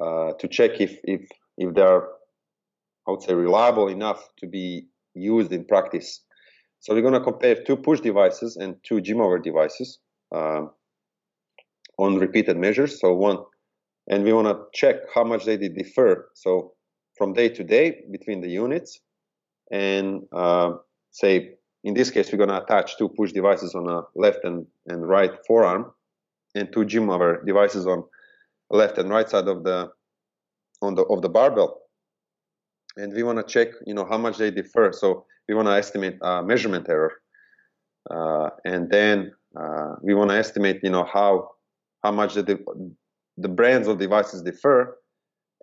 uh, 0.00 0.32
to 0.38 0.48
check 0.48 0.80
if 0.80 0.98
if 1.04 1.22
if 1.56 1.74
they 1.74 1.82
are 1.82 2.08
i 3.06 3.10
would 3.10 3.22
say 3.22 3.34
reliable 3.34 3.88
enough 3.88 4.28
to 4.38 4.46
be 4.46 4.88
used 5.14 5.52
in 5.52 5.64
practice. 5.64 6.20
So 6.80 6.94
we're 6.94 7.02
going 7.02 7.14
to 7.14 7.20
compare 7.20 7.62
two 7.62 7.76
push 7.76 8.00
devices 8.00 8.56
and 8.56 8.76
two 8.82 8.96
GymAware 8.96 9.42
devices 9.42 10.00
um, 10.34 10.70
on 11.98 12.18
repeated 12.18 12.56
measures. 12.56 13.00
So 13.00 13.14
one, 13.14 13.38
and 14.08 14.24
we 14.24 14.32
want 14.32 14.48
to 14.48 14.64
check 14.74 14.96
how 15.14 15.24
much 15.24 15.44
they 15.44 15.56
differ. 15.56 16.30
So 16.34 16.74
from 17.16 17.32
day 17.32 17.48
to 17.48 17.64
day 17.64 18.02
between 18.10 18.40
the 18.42 18.50
units, 18.50 19.00
and 19.70 20.22
uh, 20.32 20.72
say 21.10 21.54
in 21.84 21.94
this 21.94 22.10
case 22.10 22.30
we're 22.30 22.38
going 22.38 22.48
to 22.48 22.62
attach 22.62 22.96
two 22.96 23.08
push 23.08 23.32
devices 23.32 23.74
on 23.74 23.88
a 23.88 24.02
left 24.14 24.44
and, 24.44 24.66
and 24.86 25.08
right 25.08 25.32
forearm, 25.46 25.92
and 26.54 26.72
two 26.72 26.84
GymAware 26.84 27.44
devices 27.44 27.86
on 27.86 28.04
left 28.70 28.98
and 28.98 29.10
right 29.10 29.28
side 29.28 29.48
of 29.48 29.64
the 29.64 29.90
on 30.82 30.94
the 30.94 31.02
of 31.02 31.22
the 31.22 31.28
barbell. 31.28 31.80
And 32.96 33.12
we 33.12 33.22
want 33.22 33.38
to 33.38 33.44
check, 33.44 33.68
you 33.86 33.94
know, 33.94 34.04
how 34.04 34.18
much 34.18 34.38
they 34.38 34.50
differ. 34.50 34.92
So 34.92 35.26
we 35.48 35.54
want 35.54 35.68
to 35.68 35.72
estimate 35.72 36.16
uh, 36.22 36.42
measurement 36.42 36.86
error, 36.88 37.12
uh, 38.10 38.50
and 38.64 38.90
then 38.90 39.32
uh, 39.58 39.96
we 40.02 40.14
want 40.14 40.30
to 40.30 40.36
estimate, 40.36 40.80
you 40.82 40.90
know, 40.90 41.04
how 41.04 41.50
how 42.02 42.12
much 42.12 42.34
the 42.34 42.58
the 43.36 43.48
brands 43.48 43.88
of 43.88 43.98
devices 43.98 44.42
differ, 44.42 44.98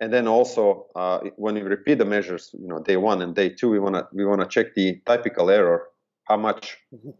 and 0.02 0.12
then 0.12 0.26
also 0.26 0.86
uh, 0.96 1.20
when 1.36 1.54
we 1.54 1.62
repeat 1.62 1.98
the 1.98 2.04
measures, 2.04 2.50
you 2.60 2.66
know, 2.66 2.80
day 2.80 2.96
one 2.96 3.22
and 3.22 3.36
day 3.36 3.48
two, 3.48 3.70
we 3.70 3.78
want 3.78 3.94
to 3.94 4.04
we 4.12 4.24
want 4.24 4.40
to 4.40 4.48
check 4.48 4.74
the 4.74 5.00
typical 5.06 5.48
error, 5.48 5.84
how 6.24 6.36
much 6.36 6.76
mm-hmm. 6.92 7.10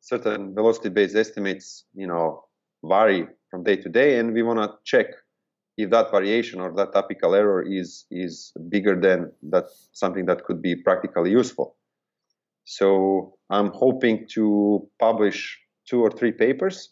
certain 0.00 0.52
velocity-based 0.52 1.14
estimates, 1.14 1.84
you 1.94 2.08
know, 2.08 2.42
vary 2.82 3.28
from 3.48 3.62
day 3.62 3.76
to 3.76 3.88
day, 3.88 4.18
and 4.18 4.34
we 4.34 4.42
want 4.42 4.58
to 4.58 4.68
check 4.84 5.06
if 5.76 5.90
that 5.90 6.10
variation 6.10 6.60
or 6.60 6.74
that 6.74 6.92
typical 6.92 7.36
error 7.36 7.62
is 7.62 8.04
is 8.10 8.52
bigger 8.68 9.00
than 9.00 9.30
that 9.50 9.66
something 9.92 10.26
that 10.26 10.42
could 10.44 10.60
be 10.60 10.74
practically 10.74 11.30
useful. 11.30 11.76
So 12.64 13.38
I'm 13.48 13.70
hoping 13.72 14.26
to 14.34 14.88
publish 14.98 15.56
two 15.88 16.00
or 16.02 16.10
three 16.10 16.32
papers 16.32 16.90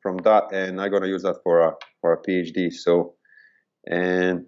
from 0.00 0.16
that, 0.28 0.44
and 0.52 0.80
I'm 0.80 0.90
gonna 0.90 1.12
use 1.16 1.24
that 1.24 1.42
for 1.44 1.60
a 1.60 1.72
for 2.00 2.14
a 2.14 2.22
PhD. 2.22 2.72
So, 2.72 3.16
and 3.86 4.46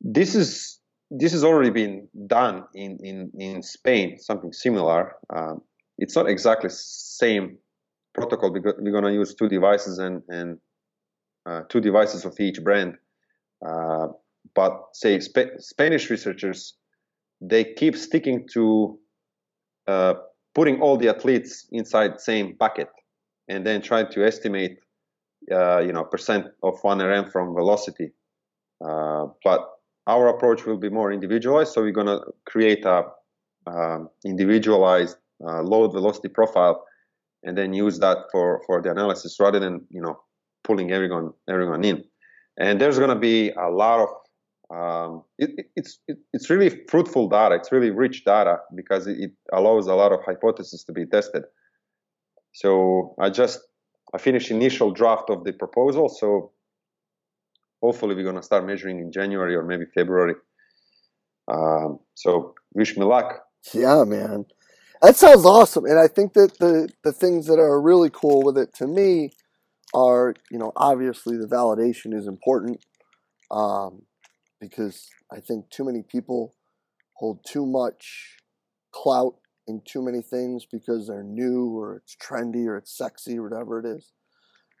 this 0.00 0.34
is 0.34 0.78
this 1.10 1.32
has 1.32 1.44
already 1.44 1.70
been 1.70 2.08
done 2.26 2.64
in 2.74 2.98
in 3.02 3.30
in 3.38 3.62
Spain, 3.62 4.18
something 4.18 4.52
similar. 4.52 5.16
Um, 5.34 5.62
it's 5.98 6.16
not 6.16 6.28
exactly 6.28 6.70
same 6.70 7.58
protocol 8.14 8.50
because 8.50 8.74
we're 8.78 8.92
gonna 8.92 9.12
use 9.12 9.34
two 9.34 9.48
devices 9.48 9.98
and 9.98 10.22
and 10.28 10.58
uh, 11.46 11.62
two 11.68 11.80
devices 11.80 12.24
of 12.24 12.38
each 12.40 12.62
brand. 12.62 12.96
Uh, 13.66 14.08
but 14.54 14.80
say 14.92 15.18
Sp- 15.22 15.58
Spanish 15.58 16.10
researchers, 16.10 16.74
they 17.40 17.64
keep 17.64 17.96
sticking 17.96 18.46
to 18.52 18.98
uh, 19.86 20.14
putting 20.54 20.80
all 20.80 20.96
the 20.96 21.08
athletes 21.08 21.66
inside 21.70 22.20
same 22.20 22.56
bucket, 22.58 22.88
and 23.48 23.64
then 23.64 23.80
try 23.80 24.02
to 24.02 24.24
estimate, 24.26 24.78
you 25.48 25.92
know, 25.92 26.04
percent 26.10 26.46
of 26.62 26.78
one 26.82 27.00
RM 27.00 27.30
from 27.30 27.54
velocity. 27.54 28.10
but 28.80 29.75
our 30.06 30.28
approach 30.28 30.64
will 30.66 30.76
be 30.76 30.88
more 30.88 31.12
individualized. 31.12 31.72
So 31.72 31.82
we're 31.82 31.92
going 31.92 32.06
to 32.06 32.20
create 32.46 32.84
a 32.84 33.04
um, 33.66 34.08
individualized 34.24 35.16
uh, 35.44 35.62
load 35.62 35.92
velocity 35.92 36.28
profile, 36.28 36.84
and 37.42 37.58
then 37.58 37.72
use 37.72 37.98
that 37.98 38.18
for 38.32 38.62
for 38.66 38.80
the 38.82 38.90
analysis 38.90 39.38
rather 39.40 39.58
than 39.58 39.84
you 39.90 40.00
know 40.00 40.18
pulling 40.64 40.92
everyone 40.92 41.32
everyone 41.48 41.84
in. 41.84 42.04
And 42.58 42.80
there's 42.80 42.98
going 42.98 43.10
to 43.10 43.18
be 43.18 43.50
a 43.50 43.68
lot 43.68 44.00
of 44.00 44.08
um, 44.68 45.22
it, 45.38 45.66
it's 45.76 45.98
it, 46.08 46.18
it's 46.32 46.48
really 46.50 46.70
fruitful 46.88 47.28
data. 47.28 47.56
It's 47.56 47.72
really 47.72 47.90
rich 47.90 48.24
data 48.24 48.58
because 48.74 49.06
it, 49.06 49.32
allows 49.52 49.86
a 49.86 49.94
lot 49.94 50.12
of 50.12 50.20
hypotheses 50.24 50.84
to 50.84 50.92
be 50.92 51.06
tested. 51.06 51.44
So 52.52 53.14
I 53.20 53.30
just 53.30 53.60
I 54.14 54.18
finished 54.18 54.50
initial 54.50 54.90
draft 54.92 55.28
of 55.28 55.44
the 55.44 55.52
proposal. 55.52 56.08
So 56.08 56.52
hopefully 57.86 58.16
we're 58.16 58.24
going 58.30 58.42
to 58.42 58.42
start 58.42 58.66
measuring 58.66 58.98
in 58.98 59.12
January 59.12 59.54
or 59.54 59.62
maybe 59.62 59.84
February. 59.94 60.34
Um, 61.46 62.00
so 62.14 62.54
wish 62.74 62.96
me 62.96 63.04
luck. 63.04 63.44
Yeah, 63.72 64.02
man, 64.04 64.46
that 65.02 65.14
sounds 65.16 65.44
awesome. 65.44 65.84
And 65.84 65.98
I 65.98 66.08
think 66.08 66.32
that 66.32 66.58
the 66.58 66.88
the 67.04 67.12
things 67.12 67.46
that 67.46 67.60
are 67.60 67.80
really 67.80 68.10
cool 68.10 68.42
with 68.42 68.58
it 68.58 68.74
to 68.74 68.86
me 68.86 69.30
are, 69.94 70.34
you 70.50 70.58
know, 70.58 70.72
obviously 70.74 71.36
the 71.36 71.46
validation 71.46 72.12
is 72.12 72.26
important 72.26 72.84
um, 73.50 74.02
because 74.60 75.08
I 75.32 75.38
think 75.38 75.70
too 75.70 75.84
many 75.84 76.02
people 76.02 76.54
hold 77.14 77.44
too 77.46 77.66
much 77.66 78.36
clout 78.92 79.36
in 79.68 79.80
too 79.84 80.02
many 80.02 80.22
things 80.22 80.66
because 80.70 81.06
they're 81.06 81.22
new 81.22 81.76
or 81.78 81.96
it's 81.96 82.16
trendy 82.16 82.66
or 82.66 82.76
it's 82.76 82.96
sexy 82.96 83.38
or 83.38 83.44
whatever 83.48 83.78
it 83.78 83.86
is. 83.86 84.12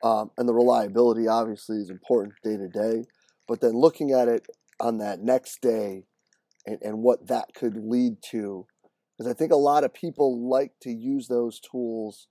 Um, 0.02 0.30
and 0.36 0.48
the 0.48 0.54
reliability 0.54 1.28
obviously 1.28 1.78
is 1.78 1.90
important 1.90 2.34
day 2.44 2.56
to 2.56 2.68
day. 2.68 3.04
But 3.48 3.60
then 3.60 3.72
looking 3.72 4.12
at 4.12 4.28
it 4.28 4.46
on 4.80 4.98
that 4.98 5.20
next 5.20 5.60
day 5.62 6.04
and, 6.66 6.78
and 6.82 7.02
what 7.02 7.28
that 7.28 7.54
could 7.54 7.76
lead 7.76 8.18
to, 8.30 8.66
because 9.16 9.30
I 9.30 9.34
think 9.34 9.52
a 9.52 9.56
lot 9.56 9.84
of 9.84 9.94
people 9.94 10.48
like 10.48 10.72
to 10.82 10.90
use 10.90 11.28
those 11.28 11.60
tools 11.60 12.28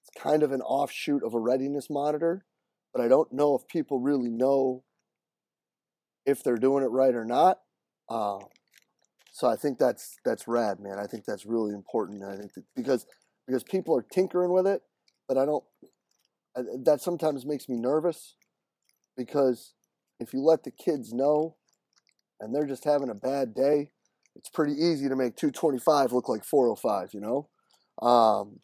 It's 0.00 0.10
kind 0.22 0.42
of 0.42 0.52
an 0.52 0.60
offshoot 0.62 1.22
of 1.24 1.34
a 1.34 1.38
readiness 1.38 1.88
monitor, 1.88 2.44
but 2.92 3.02
I 3.02 3.08
don't 3.08 3.32
know 3.32 3.54
if 3.54 3.66
people 3.68 4.00
really 4.00 4.30
know 4.30 4.84
if 6.26 6.42
they're 6.42 6.56
doing 6.56 6.84
it 6.84 6.88
right 6.90 7.14
or 7.14 7.24
not. 7.24 7.60
Uh, 8.08 8.38
so 9.32 9.48
I 9.48 9.56
think 9.56 9.78
that's 9.78 10.16
that's 10.24 10.46
rad, 10.48 10.80
man. 10.80 10.98
I 10.98 11.06
think 11.06 11.24
that's 11.24 11.46
really 11.46 11.72
important. 11.72 12.22
I 12.24 12.36
think 12.36 12.52
that 12.54 12.64
because 12.76 13.06
because 13.46 13.62
people 13.62 13.96
are 13.96 14.02
tinkering 14.02 14.52
with 14.52 14.66
it, 14.66 14.82
but 15.28 15.38
I 15.38 15.46
don't. 15.46 15.64
That 16.54 17.00
sometimes 17.00 17.46
makes 17.46 17.68
me 17.68 17.76
nervous 17.76 18.34
because 19.16 19.74
if 20.20 20.32
you 20.32 20.40
let 20.40 20.64
the 20.64 20.70
kids 20.70 21.12
know 21.12 21.56
and 22.40 22.54
they're 22.54 22.66
just 22.66 22.84
having 22.84 23.10
a 23.10 23.14
bad 23.14 23.54
day, 23.54 23.90
it's 24.36 24.48
pretty 24.48 24.74
easy 24.74 25.08
to 25.08 25.16
make 25.16 25.36
225 25.36 26.12
look 26.12 26.28
like 26.28 26.44
405, 26.44 27.10
you 27.12 27.20
know? 27.20 27.48
Um, 28.06 28.60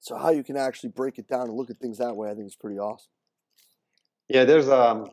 so 0.00 0.16
how 0.16 0.30
you 0.30 0.44
can 0.44 0.56
actually 0.56 0.90
break 0.90 1.18
it 1.18 1.28
down 1.28 1.48
and 1.48 1.54
look 1.54 1.70
at 1.70 1.78
things 1.78 1.98
that 1.98 2.16
way, 2.16 2.30
I 2.30 2.34
think 2.34 2.46
is 2.46 2.56
pretty 2.56 2.78
awesome. 2.78 3.10
Yeah, 4.28 4.44
there's 4.44 4.68
um, 4.68 5.06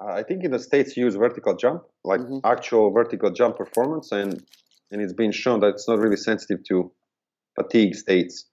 I 0.00 0.22
think 0.22 0.44
in 0.44 0.50
the 0.50 0.58
states 0.58 0.96
you 0.96 1.04
use 1.04 1.16
vertical 1.16 1.54
jump, 1.54 1.82
like 2.04 2.20
mm-hmm. 2.20 2.38
actual 2.44 2.90
vertical 2.90 3.30
jump 3.30 3.56
performance, 3.56 4.10
and 4.10 4.42
and 4.90 5.02
it's 5.02 5.12
been 5.12 5.32
shown 5.32 5.60
that 5.60 5.68
it's 5.68 5.86
not 5.86 5.98
really 5.98 6.16
sensitive 6.16 6.64
to 6.68 6.90
fatigue 7.54 7.94
states. 7.94 8.46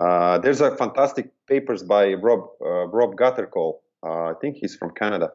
Uh, 0.00 0.38
there's 0.38 0.60
a 0.60 0.74
fantastic 0.76 1.30
papers 1.46 1.82
by 1.82 2.14
Rob 2.14 2.40
uh, 2.64 2.86
Rob 2.88 3.16
Gathercole. 3.16 3.80
Uh, 4.04 4.30
I 4.30 4.32
think 4.40 4.56
he's 4.60 4.74
from 4.74 4.90
Canada. 4.90 5.30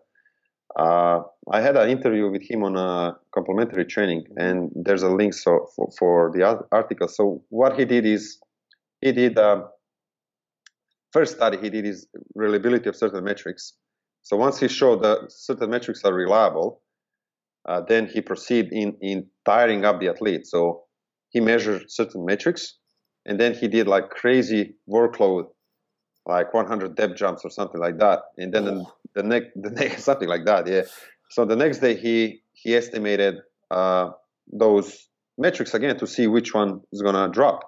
Uh, 0.77 1.21
I 1.51 1.61
had 1.61 1.77
an 1.77 1.89
interview 1.89 2.29
with 2.29 2.41
him 2.41 2.63
on 2.63 2.75
a 2.75 3.17
complementary 3.33 3.85
training, 3.85 4.25
and 4.35 4.71
there's 4.75 5.03
a 5.03 5.09
link 5.09 5.33
so 5.33 5.67
for, 5.75 5.89
for 5.97 6.31
the 6.33 6.65
article. 6.71 7.07
So 7.07 7.43
what 7.49 7.77
he 7.79 7.85
did 7.85 8.05
is 8.05 8.39
he 9.01 9.11
did 9.11 9.37
um, 9.37 9.65
first 11.11 11.35
study 11.35 11.57
he 11.57 11.69
did 11.69 11.85
is 11.85 12.07
reliability 12.35 12.89
of 12.89 12.95
certain 12.95 13.23
metrics. 13.23 13.73
So 14.23 14.35
once 14.37 14.59
he 14.59 14.67
showed 14.67 15.03
that 15.03 15.31
certain 15.31 15.69
metrics 15.69 16.03
are 16.03 16.13
reliable, 16.13 16.81
uh, 17.67 17.81
then 17.87 18.07
he 18.07 18.21
proceed 18.21 18.69
in 18.71 18.97
in 19.01 19.27
tiring 19.45 19.85
up 19.85 19.99
the 19.99 20.09
athlete. 20.09 20.47
So 20.47 20.83
he 21.29 21.39
measured 21.39 21.89
certain 21.89 22.25
metrics 22.25 22.75
and 23.27 23.39
then 23.39 23.53
he 23.53 23.67
did 23.67 23.87
like 23.87 24.09
crazy 24.09 24.75
workload 24.89 25.47
like 26.27 26.53
100 26.53 26.95
depth 26.95 27.15
jumps 27.15 27.43
or 27.45 27.49
something 27.49 27.79
like 27.79 27.97
that. 27.99 28.19
And 28.37 28.53
then 28.53 28.67
oh. 28.67 28.91
the, 29.15 29.21
the 29.21 29.27
next 29.27 29.49
the 29.55 29.69
next 29.69 30.03
something 30.03 30.27
like 30.27 30.45
that 30.45 30.67
yeah. 30.67 30.83
So 31.29 31.45
the 31.45 31.55
next 31.55 31.79
day 31.79 31.95
he 31.95 32.41
he 32.53 32.75
estimated 32.75 33.35
uh, 33.71 34.11
those 34.51 35.07
metrics 35.37 35.73
again 35.73 35.97
to 35.97 36.07
see 36.07 36.27
which 36.27 36.53
one 36.53 36.81
is 36.91 37.01
going 37.01 37.15
to 37.15 37.29
drop. 37.29 37.59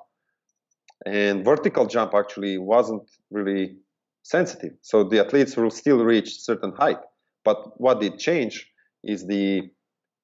And 1.06 1.46
vertical 1.46 1.86
jump 1.86 2.14
actually 2.14 2.58
wasn't 2.58 3.10
really 3.32 3.78
sensitive. 4.24 4.74
So 4.82 5.04
the 5.04 5.24
athletes 5.24 5.56
will 5.56 5.70
still 5.70 6.04
reach 6.04 6.40
certain 6.40 6.74
height. 6.78 7.00
But 7.46 7.80
what 7.80 8.02
did 8.02 8.20
change 8.20 8.68
is 9.04 9.26
the 9.26 9.70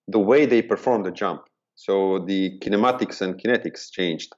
the 0.07 0.19
way 0.19 0.45
they 0.45 0.61
perform 0.61 1.03
the 1.03 1.11
jump. 1.11 1.41
So 1.75 2.19
the 2.25 2.59
kinematics 2.59 3.21
and 3.21 3.41
kinetics 3.41 3.91
changed 3.91 4.33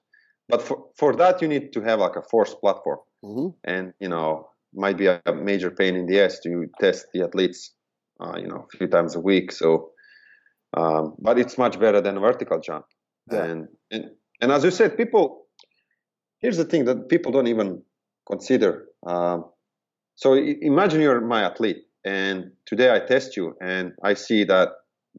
but 0.50 0.62
for, 0.62 0.86
for 0.96 1.16
that 1.16 1.42
you 1.42 1.48
need 1.48 1.74
to 1.74 1.82
have 1.82 2.00
like 2.00 2.16
a 2.16 2.22
forced 2.22 2.60
platform 2.60 3.00
mm-hmm. 3.24 3.50
and 3.64 3.94
you 4.00 4.10
know 4.10 4.50
might 4.74 4.98
be 4.98 5.08
a 5.08 5.22
major 5.34 5.72
pain 5.72 5.96
in 5.96 6.06
the 6.06 6.20
ass 6.20 6.40
to 6.40 6.66
test 6.80 7.08
the 7.14 7.24
athletes 7.24 7.72
uh, 8.20 8.38
you 8.38 8.48
know 8.48 8.68
a 8.74 8.78
few 8.78 8.88
times 8.88 9.16
a 9.16 9.20
week 9.20 9.52
so 9.52 9.92
um, 10.76 11.16
but 11.20 11.40
it's 11.40 11.58
much 11.58 11.80
better 11.80 12.02
than 12.02 12.18
a 12.18 12.20
vertical 12.20 12.60
jump 12.60 12.86
yeah. 13.32 13.44
and, 13.44 13.68
and 13.92 14.06
and 14.42 14.52
as 14.52 14.64
you 14.64 14.72
said 14.72 14.98
people 14.98 15.46
here's 16.40 16.58
the 16.58 16.66
thing 16.66 16.86
that 16.86 17.10
people 17.10 17.32
don't 17.32 17.48
even 17.48 17.82
consider 18.30 18.86
um, 19.06 19.46
so 20.16 20.34
imagine 20.34 21.02
you're 21.02 21.22
my 21.22 21.44
athlete 21.44 21.84
and 22.06 22.52
today 22.66 22.94
i 22.94 23.00
test 23.00 23.36
you 23.38 23.56
and 23.62 23.94
i 24.04 24.14
see 24.14 24.44
that 24.44 24.70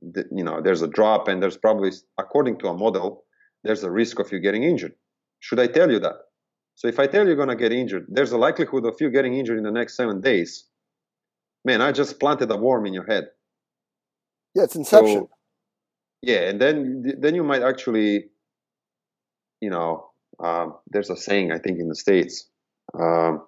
the, 0.00 0.24
you 0.30 0.44
know 0.44 0.60
there's 0.62 0.82
a 0.82 0.86
drop 0.86 1.26
and 1.26 1.42
there's 1.42 1.56
probably 1.56 1.90
according 2.18 2.58
to 2.58 2.68
a 2.68 2.74
model 2.74 3.24
there's 3.64 3.82
a 3.82 3.90
risk 3.90 4.18
of 4.20 4.30
you 4.30 4.38
getting 4.38 4.62
injured 4.62 4.92
should 5.40 5.60
I 5.60 5.66
tell 5.66 5.90
you 5.90 5.98
that? 6.00 6.16
So 6.74 6.86
if 6.86 6.98
I 7.00 7.06
tell 7.06 7.22
you 7.22 7.28
you're 7.28 7.36
going 7.36 7.48
to 7.48 7.56
get 7.56 7.72
injured, 7.72 8.06
there's 8.08 8.32
a 8.32 8.38
likelihood 8.38 8.86
of 8.86 8.96
you 9.00 9.10
getting 9.10 9.34
injured 9.34 9.58
in 9.58 9.64
the 9.64 9.70
next 9.70 9.96
seven 9.96 10.20
days. 10.20 10.64
Man, 11.64 11.80
I 11.80 11.90
just 11.92 12.20
planted 12.20 12.50
a 12.50 12.56
worm 12.56 12.86
in 12.86 12.94
your 12.94 13.04
head. 13.04 13.28
Yeah, 14.54 14.64
it's 14.64 14.76
inception. 14.76 15.22
So, 15.22 15.30
yeah, 16.22 16.48
and 16.48 16.60
then 16.60 17.14
then 17.18 17.34
you 17.34 17.44
might 17.44 17.62
actually, 17.62 18.26
you 19.60 19.70
know, 19.70 20.10
um, 20.40 20.76
there's 20.88 21.10
a 21.10 21.16
saying 21.16 21.52
I 21.52 21.58
think 21.58 21.78
in 21.78 21.88
the 21.88 21.94
states. 21.94 22.48
Um, 22.94 23.44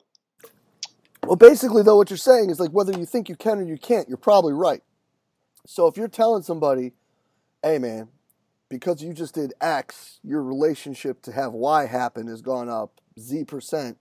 well, 1.24 1.36
basically, 1.36 1.82
though, 1.82 1.96
what 1.96 2.10
you're 2.10 2.16
saying 2.16 2.50
is 2.50 2.60
like 2.60 2.70
whether 2.70 2.96
you 2.98 3.06
think 3.06 3.28
you 3.28 3.36
can 3.36 3.58
or 3.58 3.62
you 3.62 3.78
can't, 3.78 4.08
you're 4.08 4.18
probably 4.18 4.54
right. 4.54 4.82
So 5.66 5.86
if 5.86 5.96
you're 5.96 6.08
telling 6.08 6.42
somebody, 6.42 6.92
"Hey, 7.62 7.78
man, 7.78 8.08
because 8.70 9.02
you 9.02 9.12
just 9.12 9.34
did 9.34 9.52
X, 9.60 10.20
your 10.22 10.42
relationship 10.42 11.20
to 11.22 11.32
have 11.32 11.52
Y 11.52 11.86
happen 11.86 12.28
has 12.28 12.40
gone 12.40 12.70
up 12.70 13.00
Z 13.18 13.44
percent. 13.44 13.98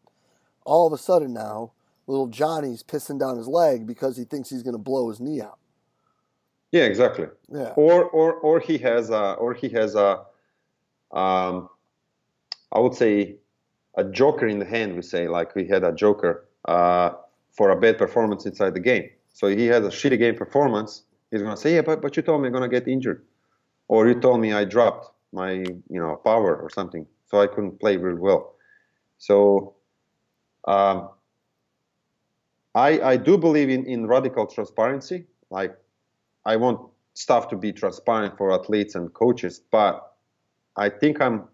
All 0.63 0.87
of 0.87 0.93
a 0.93 0.97
sudden 0.97 1.33
now, 1.33 1.73
little 2.07 2.27
Johnny's 2.27 2.83
pissing 2.83 3.19
down 3.19 3.35
his 3.37 3.47
leg 3.47 3.85
because 3.85 4.15
he 4.15 4.23
thinks 4.23 4.49
he's 4.49 4.63
going 4.63 4.75
to 4.75 4.81
blow 4.81 5.09
his 5.09 5.19
knee 5.19 5.41
out. 5.41 5.57
Yeah, 6.71 6.83
exactly. 6.83 7.27
Yeah. 7.51 7.73
Or 7.75 8.03
or 8.05 8.33
or 8.33 8.59
he 8.59 8.77
has 8.77 9.09
a 9.09 9.33
or 9.33 9.55
he 9.55 9.69
has 9.69 9.95
a 9.95 10.21
um, 11.11 11.69
I 12.71 12.79
would 12.79 12.93
say 12.93 13.37
a 13.97 14.03
joker 14.03 14.47
in 14.47 14.59
the 14.59 14.65
hand. 14.65 14.95
We 14.95 15.01
say 15.01 15.27
like 15.27 15.55
we 15.55 15.67
had 15.67 15.83
a 15.83 15.91
joker 15.91 16.45
uh, 16.65 17.11
for 17.51 17.71
a 17.71 17.75
bad 17.79 17.97
performance 17.97 18.45
inside 18.45 18.75
the 18.75 18.79
game. 18.79 19.09
So 19.33 19.47
he 19.47 19.65
has 19.65 19.83
a 19.83 19.89
shitty 19.89 20.19
game 20.19 20.35
performance. 20.35 21.03
He's 21.31 21.41
gonna 21.41 21.57
say, 21.57 21.73
yeah, 21.73 21.81
but 21.81 22.03
but 22.03 22.15
you 22.15 22.21
told 22.21 22.41
me 22.41 22.47
I'm 22.47 22.53
gonna 22.53 22.69
get 22.69 22.87
injured 22.87 23.25
or 23.89 24.07
you 24.07 24.17
told 24.19 24.39
me 24.39 24.53
I 24.53 24.63
dropped 24.63 25.11
my 25.33 25.51
you 25.51 25.83
know 25.89 26.15
power 26.23 26.55
or 26.55 26.69
something, 26.69 27.05
so 27.27 27.41
I 27.41 27.47
couldn't 27.47 27.79
play 27.81 27.97
real 27.97 28.15
well. 28.15 28.55
So 29.17 29.75
um, 30.65 31.09
I 32.73 33.01
I 33.01 33.17
do 33.17 33.37
believe 33.37 33.69
in 33.69 33.85
in 33.85 34.07
radical 34.07 34.47
transparency. 34.47 35.27
Like 35.49 35.75
I 36.45 36.55
want 36.55 36.79
stuff 37.15 37.49
to 37.49 37.57
be 37.57 37.73
transparent 37.73 38.37
for 38.37 38.53
athletes 38.53 38.95
and 38.95 39.13
coaches, 39.13 39.61
but 39.71 40.13
I 40.77 40.89
think 40.89 41.19
I'm 41.21 41.49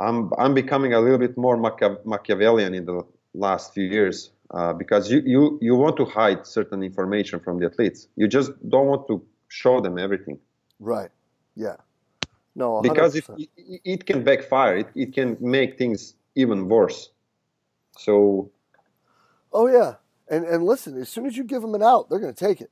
I'm 0.00 0.32
I'm 0.38 0.54
becoming 0.54 0.94
a 0.94 1.00
little 1.00 1.18
bit 1.18 1.36
more 1.36 1.56
Machiavellian 1.56 2.74
in 2.74 2.86
the 2.86 3.02
last 3.34 3.74
few 3.74 3.84
years 3.84 4.32
uh, 4.52 4.72
because 4.72 5.10
you, 5.10 5.22
you 5.24 5.58
you 5.60 5.74
want 5.76 5.96
to 5.98 6.04
hide 6.06 6.46
certain 6.46 6.82
information 6.82 7.40
from 7.40 7.58
the 7.60 7.66
athletes. 7.66 8.08
You 8.16 8.26
just 8.26 8.50
don't 8.68 8.86
want 8.86 9.06
to 9.08 9.22
show 9.48 9.80
them 9.80 9.98
everything. 9.98 10.38
Right. 10.80 11.10
Yeah. 11.54 11.76
No. 12.56 12.80
100%. 12.80 12.82
Because 12.82 13.14
it, 13.16 13.48
it 13.84 14.06
can 14.06 14.24
backfire. 14.24 14.78
It 14.78 14.88
it 14.94 15.12
can 15.14 15.36
make 15.40 15.78
things 15.78 16.14
even 16.34 16.68
worse. 16.68 17.10
So. 17.96 18.50
Oh 19.52 19.66
yeah, 19.66 19.94
and 20.28 20.44
and 20.44 20.64
listen. 20.64 21.00
As 21.00 21.08
soon 21.08 21.26
as 21.26 21.36
you 21.36 21.44
give 21.44 21.62
them 21.62 21.74
an 21.74 21.82
out, 21.82 22.08
they're 22.08 22.18
going 22.18 22.34
to 22.34 22.44
take 22.46 22.60
it. 22.60 22.70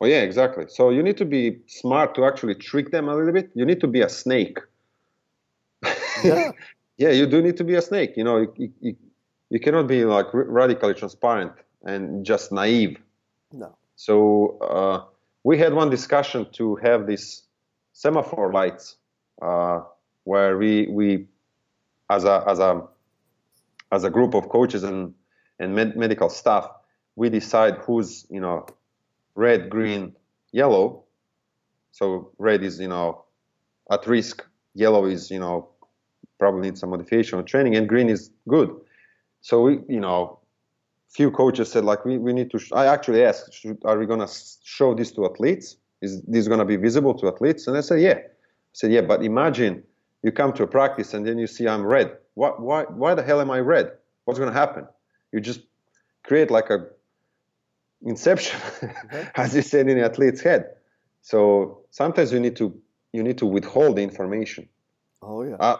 Oh 0.00 0.06
yeah, 0.06 0.22
exactly. 0.22 0.66
So 0.68 0.90
you 0.90 1.02
need 1.02 1.16
to 1.18 1.24
be 1.24 1.58
smart 1.66 2.14
to 2.14 2.24
actually 2.24 2.54
trick 2.54 2.90
them 2.90 3.08
a 3.08 3.14
little 3.14 3.32
bit. 3.32 3.50
You 3.54 3.64
need 3.64 3.80
to 3.80 3.86
be 3.86 4.00
a 4.00 4.08
snake. 4.08 4.58
Yeah. 6.24 6.52
yeah, 6.98 7.10
you 7.10 7.26
do 7.26 7.42
need 7.42 7.56
to 7.56 7.64
be 7.64 7.74
a 7.74 7.82
snake. 7.82 8.16
You 8.16 8.24
know, 8.24 8.46
you, 8.56 8.72
you, 8.80 8.96
you 9.50 9.60
cannot 9.60 9.88
be 9.88 10.04
like 10.04 10.26
radically 10.32 10.94
transparent 10.94 11.52
and 11.84 12.24
just 12.24 12.52
naive. 12.52 12.96
No. 13.52 13.76
So 13.96 14.58
uh, 14.60 15.04
we 15.48 15.56
had 15.56 15.72
one 15.72 15.88
discussion 15.88 16.46
to 16.52 16.76
have 16.76 17.06
these 17.06 17.44
semaphore 17.94 18.52
lights 18.52 18.96
uh, 19.40 19.80
where 20.24 20.58
we 20.58 20.86
we 20.88 21.26
as 22.10 22.24
a 22.24 22.44
as 22.46 22.58
a 22.58 22.82
as 23.90 24.04
a 24.04 24.10
group 24.10 24.34
of 24.34 24.50
coaches 24.50 24.82
and 24.82 25.14
and 25.58 25.74
med- 25.74 25.96
medical 25.96 26.28
staff 26.28 26.68
we 27.16 27.30
decide 27.30 27.76
who's 27.78 28.26
you 28.28 28.40
know 28.40 28.66
red 29.36 29.70
green 29.70 30.14
yellow. 30.52 31.04
So 31.92 32.30
red 32.36 32.62
is 32.62 32.78
you 32.78 32.88
know 32.88 33.24
at 33.90 34.06
risk. 34.06 34.44
Yellow 34.74 35.06
is 35.06 35.30
you 35.30 35.40
know 35.40 35.70
probably 36.38 36.60
needs 36.60 36.80
some 36.80 36.90
modification 36.90 37.38
or 37.38 37.42
training 37.42 37.74
and 37.74 37.88
green 37.88 38.10
is 38.10 38.30
good. 38.48 38.68
So 39.40 39.62
we 39.62 39.80
you 39.88 40.00
know 40.00 40.40
few 41.08 41.30
coaches 41.30 41.70
said 41.72 41.84
like 41.84 42.04
we, 42.04 42.18
we 42.18 42.32
need 42.32 42.50
to 42.50 42.58
sh- 42.58 42.72
i 42.72 42.86
actually 42.86 43.24
asked 43.24 43.52
should, 43.52 43.78
are 43.84 43.98
we 43.98 44.06
going 44.06 44.20
to 44.20 44.32
show 44.62 44.94
this 44.94 45.10
to 45.12 45.24
athletes? 45.24 45.76
Is 46.00 46.22
this 46.22 46.46
going 46.46 46.60
to 46.60 46.64
be 46.64 46.76
visible 46.76 47.14
to 47.14 47.28
athletes? 47.28 47.66
And 47.66 47.76
i 47.76 47.80
said 47.80 48.00
yeah. 48.00 48.18
I 48.18 48.22
said 48.72 48.92
yeah 48.92 49.00
but 49.00 49.24
imagine 49.24 49.82
you 50.22 50.32
come 50.32 50.52
to 50.54 50.62
a 50.64 50.66
practice 50.66 51.14
and 51.14 51.26
then 51.26 51.38
you 51.38 51.46
see 51.46 51.66
i'm 51.66 51.84
red. 51.84 52.16
What, 52.34 52.60
why, 52.60 52.84
why 52.84 53.14
the 53.14 53.22
hell 53.22 53.40
am 53.40 53.50
i 53.50 53.58
red? 53.58 53.92
What's 54.24 54.38
going 54.38 54.52
to 54.52 54.58
happen? 54.58 54.86
You 55.32 55.40
just 55.40 55.60
create 56.24 56.50
like 56.50 56.70
a 56.70 56.86
inception 58.02 58.60
okay. 58.82 59.28
as 59.34 59.56
you 59.56 59.62
said 59.62 59.88
in 59.88 59.98
the 59.98 60.04
athlete's 60.04 60.40
head. 60.40 60.66
So 61.22 61.80
sometimes 61.90 62.32
you 62.32 62.40
need 62.40 62.56
to 62.56 62.80
you 63.12 63.22
need 63.22 63.38
to 63.38 63.46
withhold 63.46 63.96
the 63.96 64.02
information. 64.02 64.68
Oh 65.22 65.42
yeah. 65.42 65.56
Uh, 65.56 65.78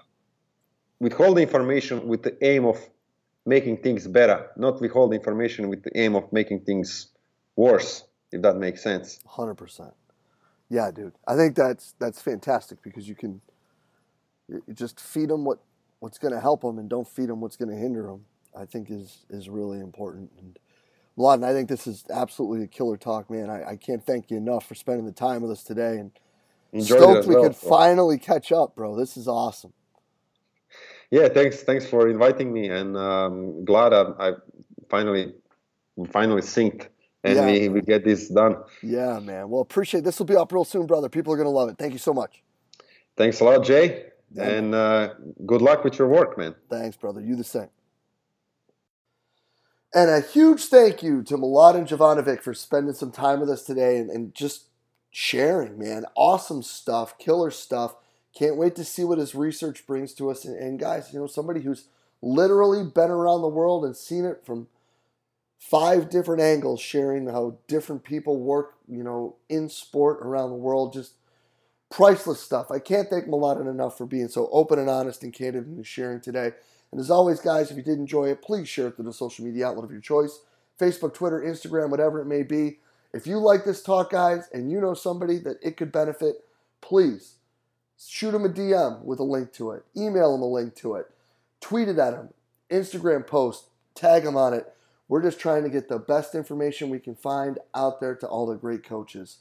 withhold 1.01 1.37
the 1.37 1.43
information 1.43 2.09
with 2.09 2.23
the 2.23 2.37
aim 2.45 2.65
of 2.65 2.79
making 3.49 3.79
things 3.79 4.07
better, 4.07 4.51
not 4.57 4.81
withhold 4.81 5.15
information 5.15 5.69
with 5.69 5.83
the 5.83 5.99
aim 5.99 6.15
of 6.15 6.31
making 6.33 6.61
things 6.61 7.09
worse, 7.57 8.05
if 8.31 8.43
that 8.43 8.57
makes 8.57 8.83
sense. 8.83 9.21
100%. 9.27 9.93
Yeah, 10.69 10.91
dude. 10.91 11.15
I 11.27 11.35
think 11.35 11.57
that's 11.57 11.95
that's 11.99 12.21
fantastic 12.21 12.83
because 12.83 13.09
you 13.09 13.15
can 13.15 13.41
you 14.49 14.63
just 14.75 15.01
feed 15.01 15.31
them 15.31 15.47
what 15.47 15.61
what's 16.01 16.19
going 16.19 16.35
to 16.35 16.41
help 16.41 16.61
them 16.61 16.79
and 16.79 16.91
don't 16.91 17.09
feed 17.09 17.31
them 17.31 17.41
what's 17.41 17.57
going 17.57 17.71
to 17.71 17.77
hinder 17.77 18.03
them. 18.03 18.27
I 18.55 18.67
think 18.67 18.91
is 18.91 19.25
is 19.31 19.49
really 19.49 19.81
important. 19.81 20.31
And 20.39 20.59
Mladen, 21.17 21.43
I 21.43 21.55
think 21.55 21.71
this 21.71 21.87
is 21.87 22.05
absolutely 22.11 22.65
a 22.65 22.67
killer 22.67 22.99
talk, 22.99 23.31
man. 23.31 23.49
I, 23.49 23.71
I 23.71 23.77
can't 23.77 24.05
thank 24.05 24.31
you 24.31 24.37
enough 24.37 24.67
for 24.67 24.75
spending 24.75 25.07
the 25.07 25.13
time 25.13 25.41
with 25.41 25.51
us 25.51 25.63
today 25.65 25.97
and 25.97 26.11
enjoyed 26.73 26.99
Stoked 27.01 27.27
we 27.27 27.35
well. 27.35 27.45
could 27.45 27.57
finally 27.57 28.19
catch 28.19 28.53
up, 28.53 28.77
bro. 28.77 28.95
This 28.95 29.17
is 29.17 29.27
awesome. 29.27 29.73
Yeah, 31.11 31.29
thanks, 31.29 31.63
thanks 31.63 31.87
for 31.87 32.09
inviting 32.09 32.53
me, 32.53 32.69
and 32.69 32.97
um, 32.97 33.65
glad 33.65 33.93
I, 33.95 34.03
I 34.21 34.33
finally, 34.91 35.33
finally 36.13 36.43
synced, 36.43 36.87
and 37.25 37.37
Yeah. 37.37 37.47
we, 37.47 37.69
we 37.71 37.81
get 37.81 38.05
this 38.05 38.29
done. 38.29 38.57
Yeah, 38.83 39.19
man. 39.19 39.49
Well, 39.49 39.63
appreciate 39.63 40.05
this. 40.05 40.19
Will 40.19 40.27
be 40.27 40.37
up 40.37 40.53
real 40.53 40.65
soon, 40.65 40.87
brother. 40.87 41.09
People 41.09 41.33
are 41.33 41.37
gonna 41.39 41.49
love 41.49 41.71
it. 41.71 41.79
Thank 41.79 41.95
you 41.95 41.99
so 41.99 42.13
much. 42.13 42.43
Thanks 43.17 43.41
a 43.41 43.45
lot, 43.45 43.65
Jay, 43.65 44.05
Yeah. 44.35 44.49
and 44.49 44.75
uh, 44.75 45.15
good 45.47 45.63
luck 45.63 45.83
with 45.83 45.99
your 45.99 46.09
work, 46.09 46.37
man. 46.37 46.55
Thanks, 46.69 46.97
brother. 46.97 47.21
You 47.23 47.37
the 47.37 47.45
same. 47.45 47.69
And 49.95 50.11
a 50.11 50.21
huge 50.21 50.67
thank 50.67 51.03
you 51.03 51.23
to 51.23 51.37
Mladen 51.39 51.89
Jovanovic 51.89 52.43
for 52.43 52.53
spending 52.53 52.93
some 52.95 53.11
time 53.11 53.41
with 53.41 53.49
us 53.49 53.63
today 53.63 53.97
and, 53.97 54.11
and 54.11 54.35
just 54.35 54.67
sharing, 55.11 55.79
man. 55.79 56.05
Awesome 56.15 56.63
stuff, 56.63 57.17
killer 57.17 57.51
stuff. 57.51 57.97
Can't 58.37 58.57
wait 58.57 58.77
to 58.77 58.85
see 58.85 59.05
what 59.05 59.19
his 59.19 59.35
research 59.35 59.87
brings 59.87 60.13
to 60.15 60.31
us. 60.31 60.45
And, 60.45 60.57
and 60.57 60.79
guys, 60.79 61.13
you 61.13 61.19
know, 61.19 61.27
somebody 61.27 61.61
who's 61.61 61.89
literally 62.23 62.85
been 62.85 63.11
around 63.11 63.43
the 63.43 63.49
world 63.49 63.85
and 63.85 63.97
seen 63.97 64.25
it 64.25 64.45
from 64.45 64.69
five 65.59 66.09
different 66.09 66.41
angles, 66.41 66.81
sharing 66.81 67.27
how 67.27 67.59
different 67.67 68.05
people 68.05 68.39
work, 68.41 68.75
you 68.87 69.03
know, 69.03 69.37
in 69.49 69.69
sport 69.69 70.19
around 70.21 70.51
the 70.51 70.57
world. 70.57 70.93
Just 70.93 71.15
priceless 71.91 72.41
stuff. 72.41 72.71
I 72.71 72.79
can't 72.79 73.09
thank 73.09 73.27
Mladen 73.27 73.69
enough 73.69 73.97
for 73.99 74.07
being 74.07 74.29
so 74.29 74.49
open 74.53 74.79
and 74.79 74.91
honest 74.91 75.23
and 75.23 75.33
candid 75.33 75.67
in 75.67 75.83
sharing 75.83 76.21
today. 76.21 76.53
And 76.91 77.01
as 77.01 77.11
always, 77.11 77.41
guys, 77.41 77.71
if 77.71 77.77
you 77.77 77.83
did 77.83 77.99
enjoy 77.99 78.27
it, 78.27 78.43
please 78.43 78.69
share 78.69 78.89
it 78.89 78.97
through 78.97 79.05
the 79.07 79.13
social 79.13 79.45
media 79.45 79.69
outlet 79.69 79.85
of 79.85 79.91
your 79.91 80.01
choice 80.01 80.41
Facebook, 80.79 81.13
Twitter, 81.13 81.41
Instagram, 81.41 81.91
whatever 81.91 82.21
it 82.21 82.27
may 82.27 82.45
be. 82.45 82.79
If 83.13 83.27
you 83.27 83.39
like 83.39 83.65
this 83.65 83.83
talk, 83.83 84.11
guys, 84.11 84.49
and 84.53 84.71
you 84.71 84.81
know 84.81 84.95
somebody 84.95 85.39
that 85.39 85.57
it 85.61 85.77
could 85.77 85.91
benefit, 85.91 86.45
please 86.81 87.38
shoot 87.99 88.31
them 88.31 88.45
a 88.45 88.49
DM 88.49 89.03
with 89.05 89.19
a 89.19 89.25
link 89.25 89.53
to 89.55 89.73
it, 89.73 89.85
email 89.97 90.33
them 90.33 90.43
a 90.43 90.47
link 90.47 90.75
to 90.77 90.95
it, 90.95 91.11
tweet 91.61 91.89
it 91.89 91.99
at 91.99 92.13
them, 92.13 92.31
Instagram 92.71 93.27
post, 93.27 93.67
tag 93.95 94.25
them 94.25 94.37
on 94.37 94.55
it. 94.55 94.73
We're 95.09 95.23
just 95.23 95.41
trying 95.41 95.63
to 95.65 95.71
get 95.71 95.89
the 95.89 95.99
best 95.99 96.35
information 96.35 96.91
we 96.91 96.99
can 96.99 97.15
find 97.15 97.59
out 97.75 98.01
there 98.01 98.15
to 98.17 98.27
all 98.27 98.47
the 98.47 98.57
great 98.57 98.85
coaches. 98.85 99.39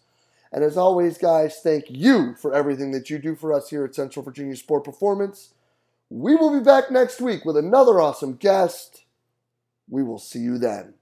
And 0.52 0.64
as 0.64 0.78
always, 0.78 1.18
guys, 1.18 1.60
thank 1.62 1.86
you 1.90 2.36
for 2.36 2.54
everything 2.54 2.92
that 2.92 3.10
you 3.10 3.20
do 3.20 3.36
for 3.36 3.52
us 3.52 3.70
here 3.70 3.84
at 3.84 3.96
Central 3.96 4.24
Virginia 4.24 4.56
Sport 4.56 4.86
Performance. 4.86 5.54
We 6.10 6.36
will 6.36 6.58
be 6.58 6.64
back 6.64 6.90
next 6.90 7.20
week 7.20 7.44
with 7.44 7.58
another 7.58 8.00
awesome 8.00 8.36
guest. 8.36 9.04
We 9.90 10.04
will 10.04 10.20
see 10.20 10.40
you 10.40 10.58
then. 10.58 10.94